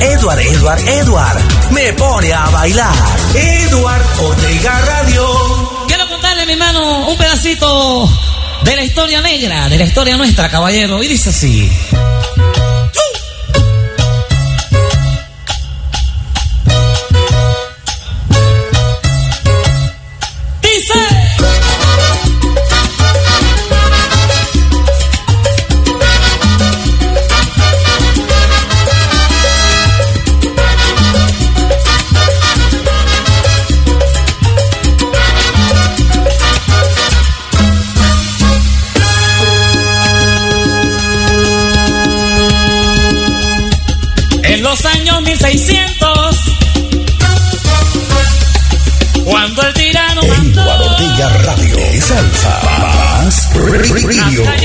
Edward, 0.00 0.38
Edward, 0.38 0.86
Edward, 0.86 1.40
me 1.70 1.92
pone 1.94 2.30
a 2.30 2.50
bailar. 2.50 2.94
Edward 3.34 4.04
Ortega 4.20 4.80
Radio. 4.82 5.86
Quiero 5.88 6.06
contarle, 6.10 6.44
mi 6.44 6.52
hermano, 6.52 7.08
un 7.08 7.16
pedacito 7.16 8.06
de 8.64 8.76
la 8.76 8.82
historia 8.82 9.22
negra, 9.22 9.70
de 9.70 9.78
la 9.78 9.84
historia 9.84 10.18
nuestra, 10.18 10.50
caballero. 10.50 11.02
Y 11.02 11.08
dice 11.08 11.30
así. 11.30 11.72
Radio. 54.02 54.63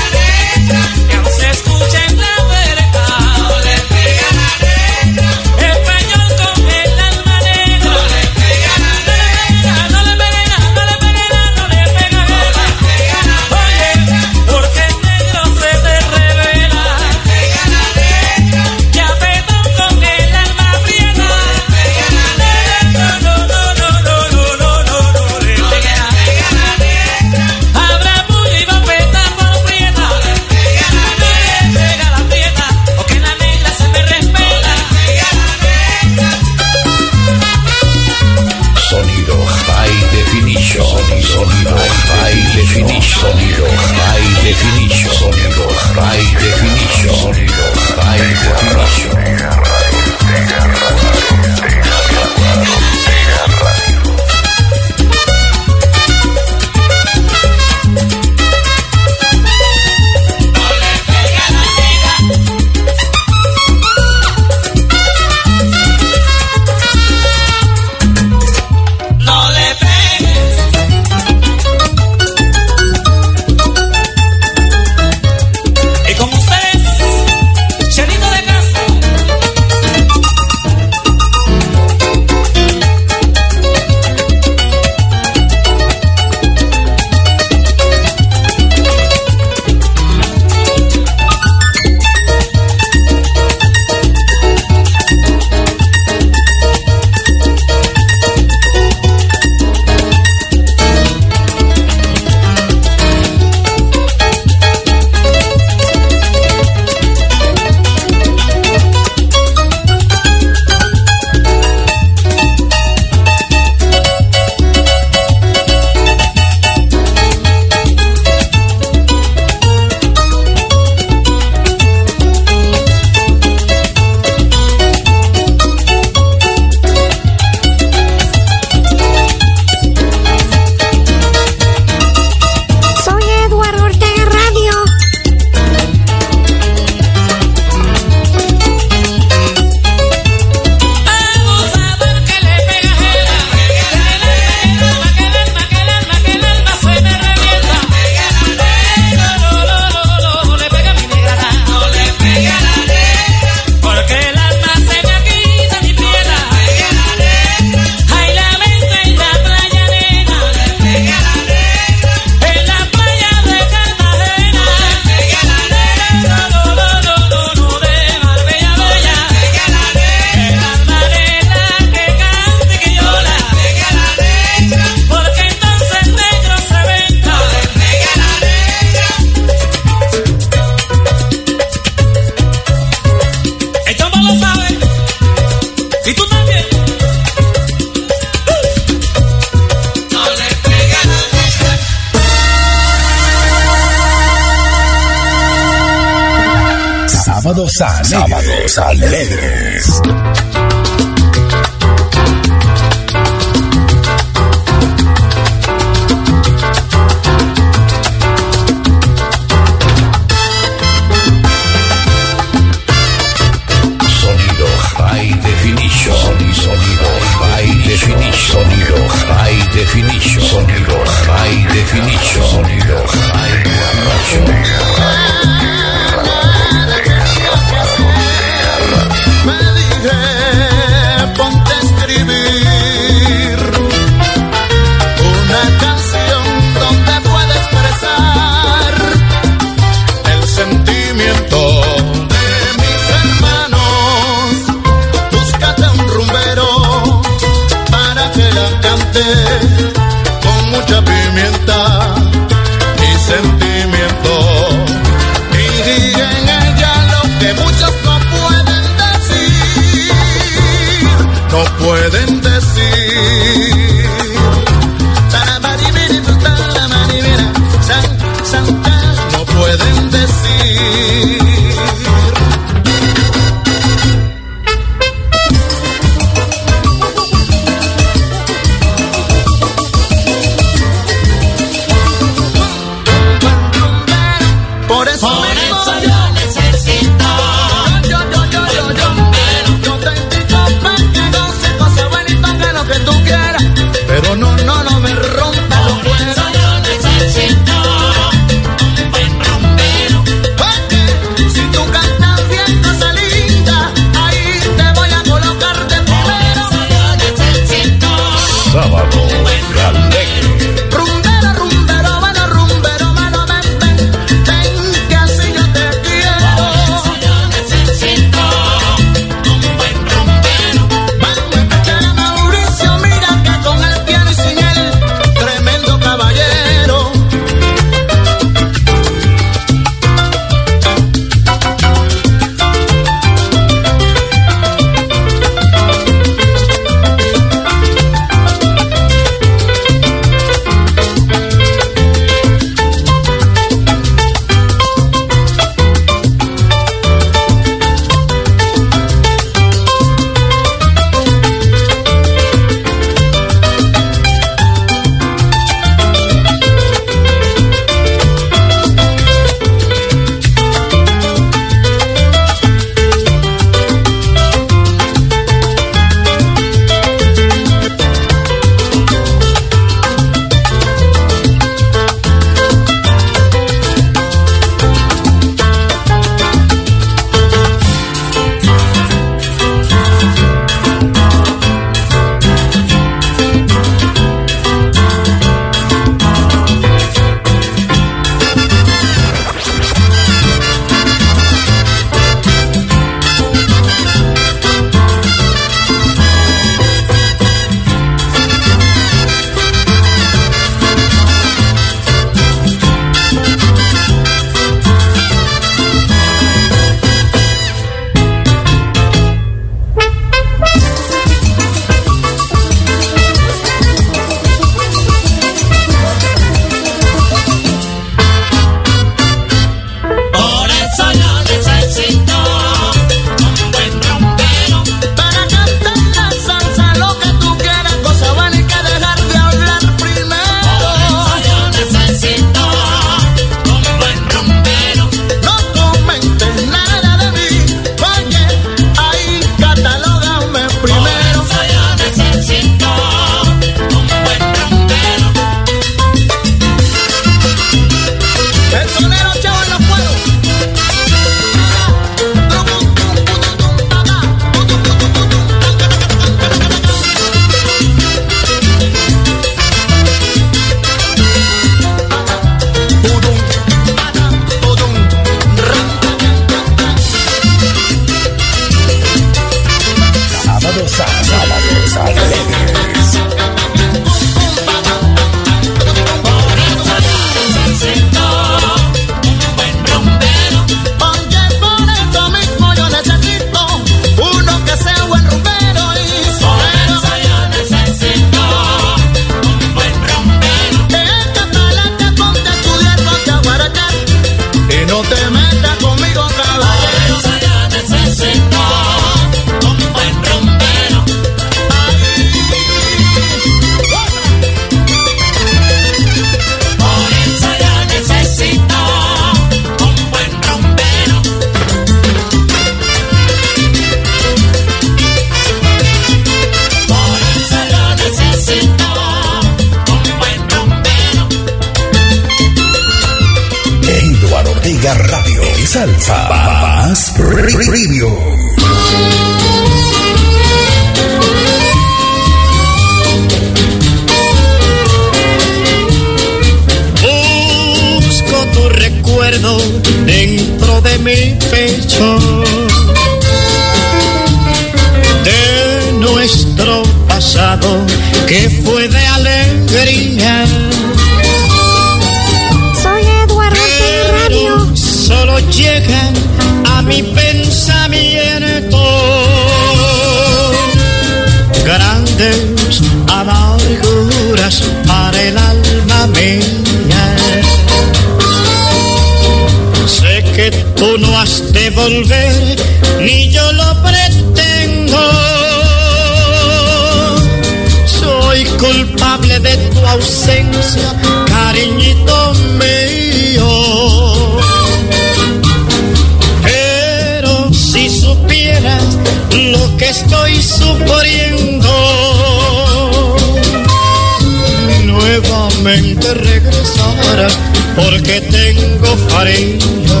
que 598.11 598.19
tengo 598.19 598.97
farina 599.07 600.00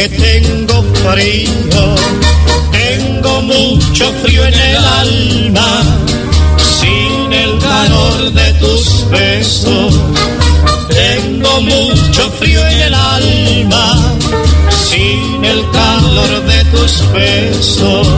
que 0.00 0.08
tengo 0.08 0.82
frío, 1.04 1.94
tengo 2.72 3.42
mucho 3.42 4.10
frío 4.22 4.46
en 4.46 4.54
el 4.54 4.76
alma, 4.76 5.82
sin 6.56 7.30
el 7.30 7.58
calor 7.58 8.32
de 8.32 8.52
tus 8.54 9.10
besos. 9.10 9.94
Tengo 10.88 11.60
mucho 11.60 12.30
frío 12.38 12.66
en 12.66 12.80
el 12.80 12.94
alma, 12.94 14.16
sin 14.88 15.44
el 15.44 15.70
calor 15.70 16.46
de 16.46 16.64
tus 16.76 17.12
besos. 17.12 18.08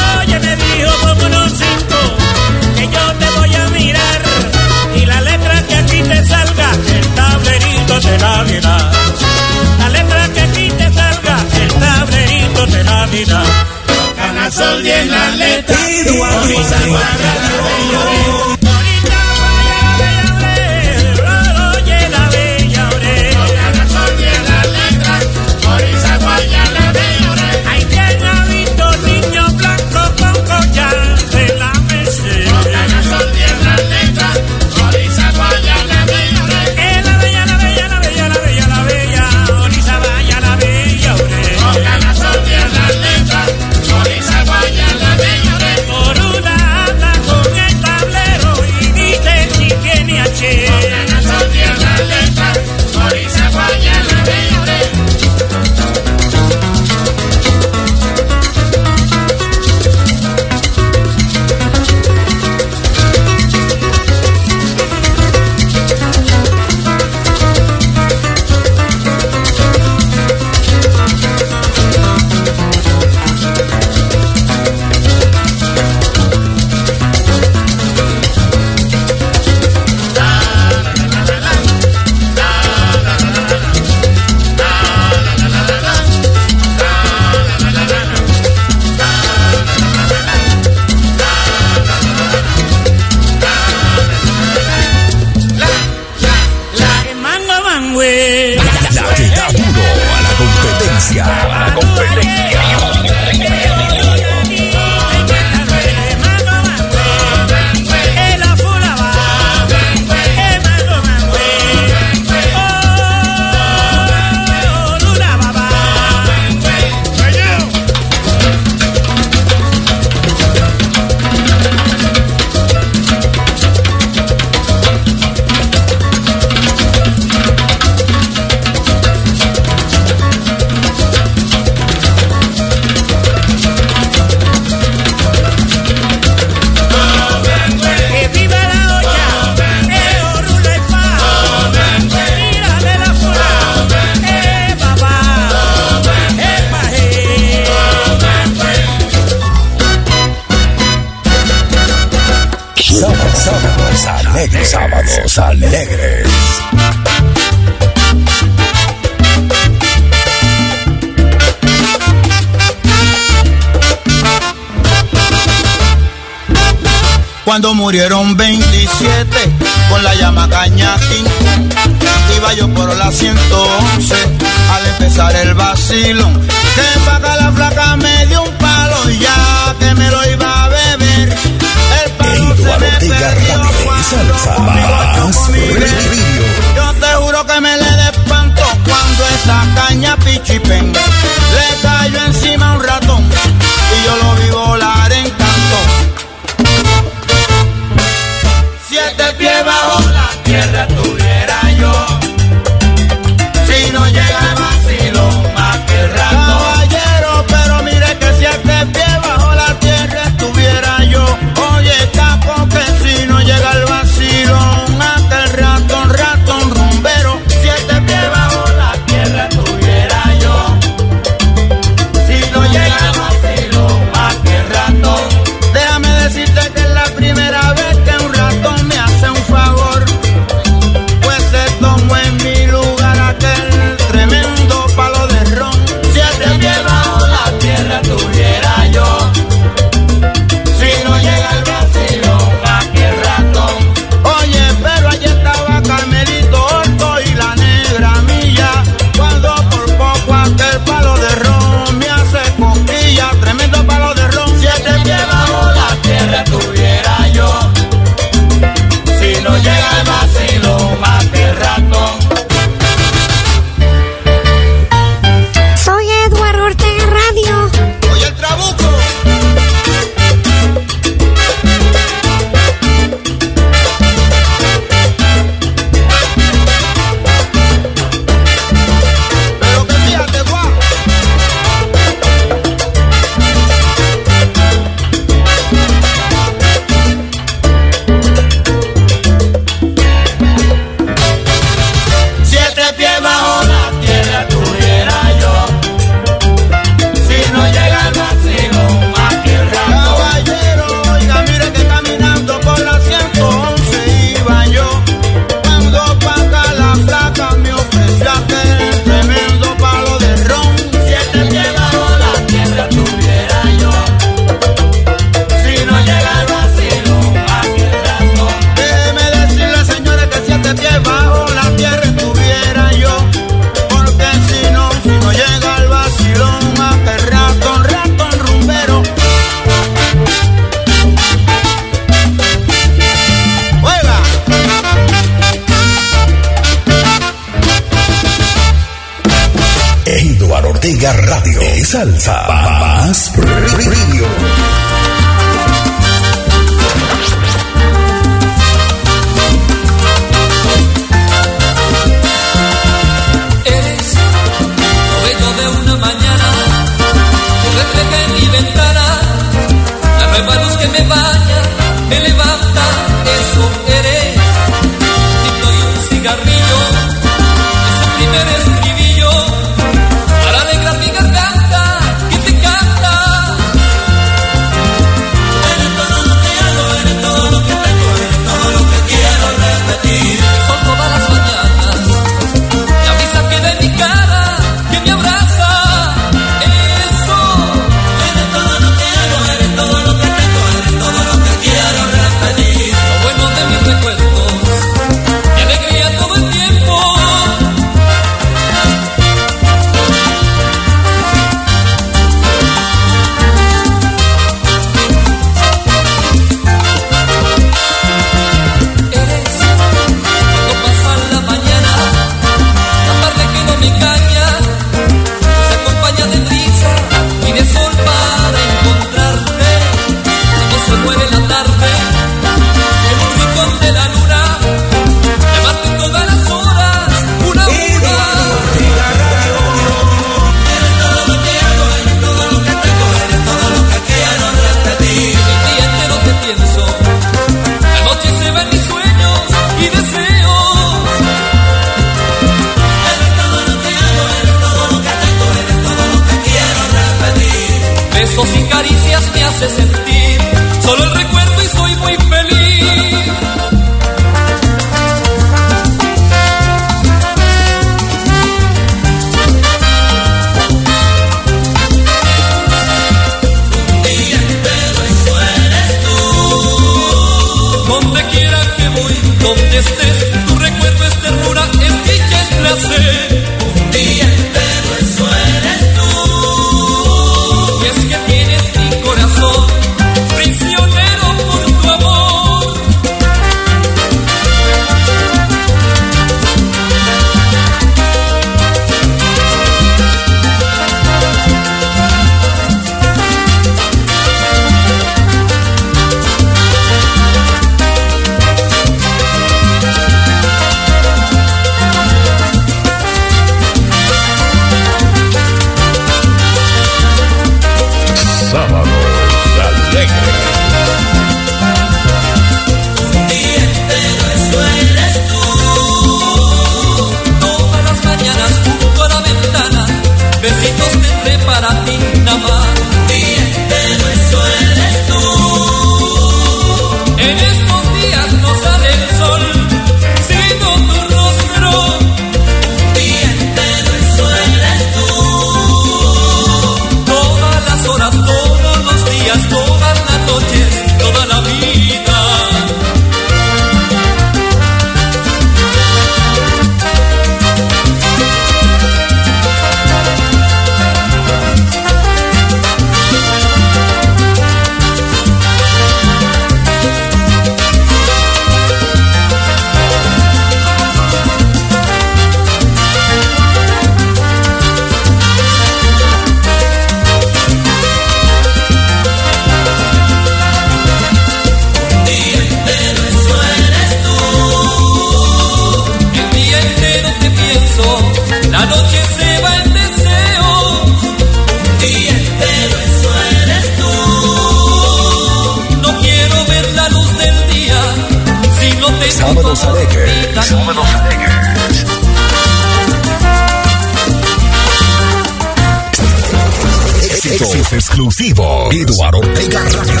éxitos, 597.10 597.48
éxitos 597.48 597.72
exclusivos. 597.72 598.74
Eduardo 598.74 599.18
Ortega 599.18 599.60
Radio. 599.60 600.00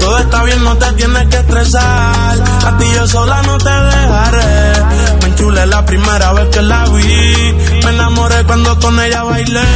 Todo 0.00 0.18
está 0.18 0.42
bien, 0.44 0.64
no 0.64 0.76
te 0.76 0.92
tienes 0.92 1.26
que 1.28 1.36
estresar. 1.36 2.36
A 2.66 2.78
ti 2.78 2.86
yo 2.94 3.06
sola 3.06 3.42
no 3.42 3.58
te 3.58 3.70
dejaré. 3.70 4.72
Me 5.22 5.28
enchulé 5.28 5.66
la 5.66 5.84
primera 5.84 6.32
vez 6.32 6.48
que 6.48 6.62
la 6.62 6.84
vi. 6.84 7.54
Me 7.84 7.90
enamoré 7.90 8.44
cuando 8.44 8.78
con 8.78 8.98
ella 9.00 9.22
bailé. 9.24 9.68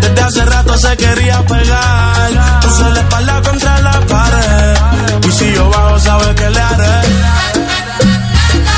Desde 0.00 0.20
hace 0.20 0.44
rato 0.44 0.76
se 0.78 0.96
quería 0.96 1.42
pegar. 1.46 2.60
Puse 2.62 2.90
la 2.90 3.00
espalda 3.00 3.42
contra 3.42 3.80
la 3.80 4.00
pared. 4.00 5.28
Y 5.28 5.32
si 5.32 5.52
yo 5.52 5.68
bajo 5.68 5.87
sabes 6.08 6.34
que 6.40 6.48
le 6.48 6.60
haré. 6.68 6.94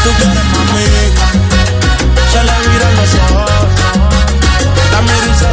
Tú 0.02 0.10
quieres 0.18 0.47
mami. 0.55 0.86
Se 2.33 2.41
le 2.49 2.57
viran 2.67 2.92
los 2.99 3.12
ojos. 3.25 3.50
La 4.92 5.00
miro 5.09 5.26
y 5.31 5.34
se. 5.41 5.50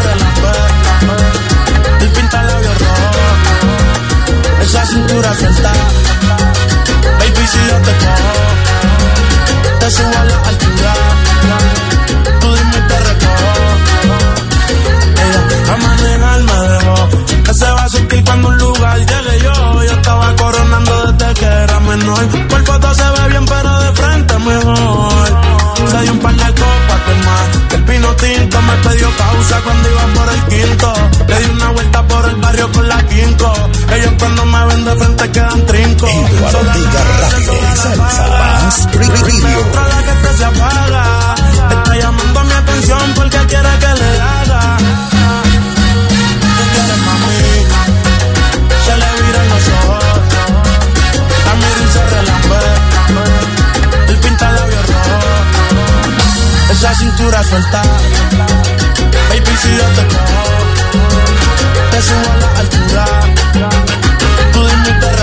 Y 2.04 2.08
pinta 2.16 2.38
labios 2.50 2.78
rojos. 2.84 3.36
Esa 4.64 4.82
cintura 4.88 5.30
suelta. 5.40 5.72
Baby, 7.20 7.46
si 7.52 7.60
yo 7.70 7.78
te 7.86 7.94
cojo, 8.04 8.34
con 32.72 32.88
la 32.88 32.98
quinco. 33.08 33.54
Ellos 33.94 34.14
cuando 34.20 34.46
me 34.46 34.66
ven 34.68 34.86
de 34.86 34.96
frente 34.96 35.32
quedan 35.32 35.66
trinco. 35.66 36.06
Ortega 36.08 37.04
Radio, 37.20 37.54
salsa 37.76 38.28
más 38.28 38.88
preview. 38.92 39.64
Controla 39.64 40.04
que 40.04 40.12
este 40.12 40.38
se 40.38 40.46
apaga. 40.46 41.36
Está 41.70 41.96
llamando 41.98 42.44
mi 42.44 42.54
atención 42.54 43.14
porque 43.16 43.38
quiere 43.48 43.70
que 43.80 43.88
le 44.02 44.22
haga. 44.22 44.78
Tú 46.58 46.64
quieres 46.74 47.00
mami. 47.08 47.42
Se 48.86 48.94
le 49.02 49.10
viran 49.22 49.48
los 49.50 49.66
ojos. 49.80 50.04
La 51.46 51.54
miro 51.62 51.82
y 51.84 51.90
se 51.94 52.02
relambé. 52.16 52.66
El 54.10 54.18
pinta 54.20 54.52
labios 54.52 54.86
rojos. 54.88 56.72
Esa 56.72 56.94
cintura 56.96 57.44
suelta. 57.44 57.82
Baby, 59.30 59.54
si 59.62 59.70
yo 59.78 59.84
te 59.96 60.04
cojo, 60.14 60.44
subo 62.02 62.32
a 62.32 62.38
la 62.38 62.60
altura. 62.60 63.06
Tú 64.54 64.60
dime 64.66 65.00
te. 65.00 65.18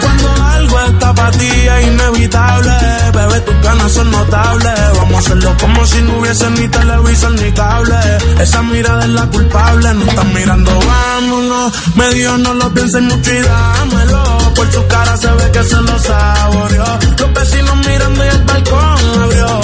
Cuando 0.00 0.44
algo 0.44 0.80
está 0.80 1.14
para 1.14 1.30
ti 1.32 1.46
es 1.46 1.86
inevitable, 1.86 2.72
bebé, 3.14 3.40
tus 3.40 3.60
ganas 3.62 3.92
son 3.92 4.10
notables. 4.10 4.80
Vamos 4.96 5.14
a 5.14 5.18
hacerlo 5.18 5.56
como 5.60 5.86
si 5.86 6.02
no 6.02 6.18
hubiese 6.18 6.50
ni 6.50 6.68
televisor 6.68 7.32
ni 7.32 7.52
cable. 7.52 7.96
Esa 8.40 8.62
mirada 8.62 9.04
es 9.04 9.10
la 9.10 9.26
culpable, 9.26 9.94
no 9.94 10.04
están 10.04 10.34
mirando, 10.34 10.80
vámonos. 10.80 11.72
Medio 11.96 12.38
no 12.38 12.54
lo 12.54 12.74
piensen 12.74 13.06
mucho 13.06 13.32
y 13.32 13.40
dámelo. 13.42 14.43
Por 14.54 14.72
su 14.72 14.86
cara 14.86 15.16
se 15.16 15.30
ve 15.30 15.50
que 15.52 15.64
se 15.64 15.80
lo 15.80 15.98
saboreó. 15.98 16.98
Los 17.18 17.34
vecinos 17.34 17.76
mirando 17.86 18.24
y 18.24 18.28
el 18.28 18.42
balcón 18.44 19.22
abrió. 19.22 19.60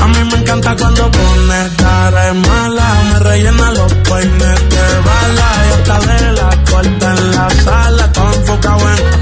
A 0.00 0.06
mí 0.08 0.24
me 0.30 0.36
encanta 0.38 0.76
cuando 0.76 1.10
pone 1.10 1.70
cara 1.76 2.26
de 2.26 2.32
mala. 2.34 2.86
Me 3.12 3.18
rellena 3.20 3.70
los 3.72 3.92
peines 3.94 4.68
de 4.72 4.84
bala. 5.08 5.48
Y 5.66 5.72
hasta 5.74 6.00
de 6.00 6.32
la 6.32 6.64
corta 6.70 7.14
en 7.14 7.30
la 7.32 7.50
sala. 7.64 8.12
Todo 8.12 8.32
enfocado 8.34 8.90
en 8.90 9.20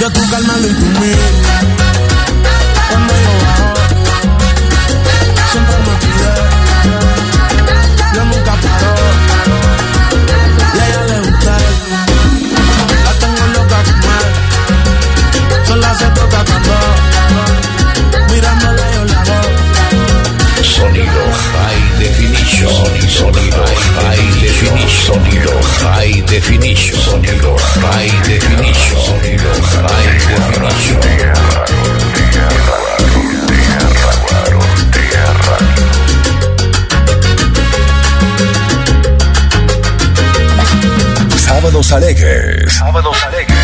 yo 0.00 0.10
tu 0.10 0.20
calmalo 0.30 0.66
y 0.66 0.72
mí. 0.72 1.73
Sonido 23.14 23.64
High 23.94 24.40
Definition. 24.40 24.88
Sonido 24.90 25.60
High 25.62 26.22
Definition. 26.22 27.00
Sonido 27.00 27.56
High 27.56 28.10
Definition. 28.26 29.00
Sonido 29.00 29.50
High 29.70 30.18
Definition. 30.26 31.00
Sábados 41.36 41.92
alegres. 41.92 42.72
Sábados 42.74 43.16
alegres. 43.26 43.63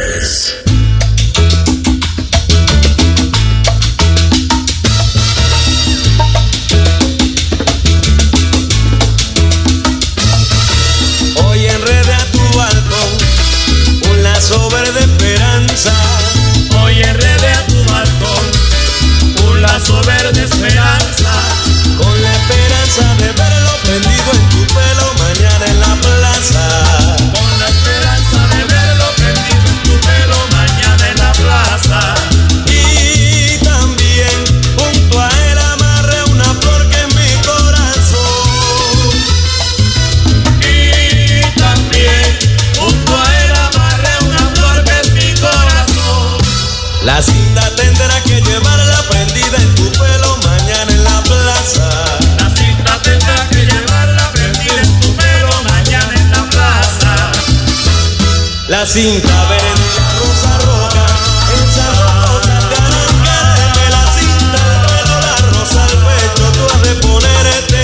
cinta, 58.91 59.45
veré 59.45 59.73
la 59.95 60.09
rosa 60.19 60.51
roja, 60.65 61.05
el 61.53 61.63
zapato, 61.71 62.41
de 62.41 63.85
la 63.89 64.03
cinta, 64.17 64.61
traigo 64.85 65.15
la 65.21 65.35
rosa 65.53 65.81
al 65.85 65.95
pecho, 66.07 66.45
tú 66.51 66.61
has 66.73 66.81
de 66.81 66.93
ponerte 66.95 67.83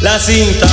la 0.00 0.18
cinta. 0.18 0.69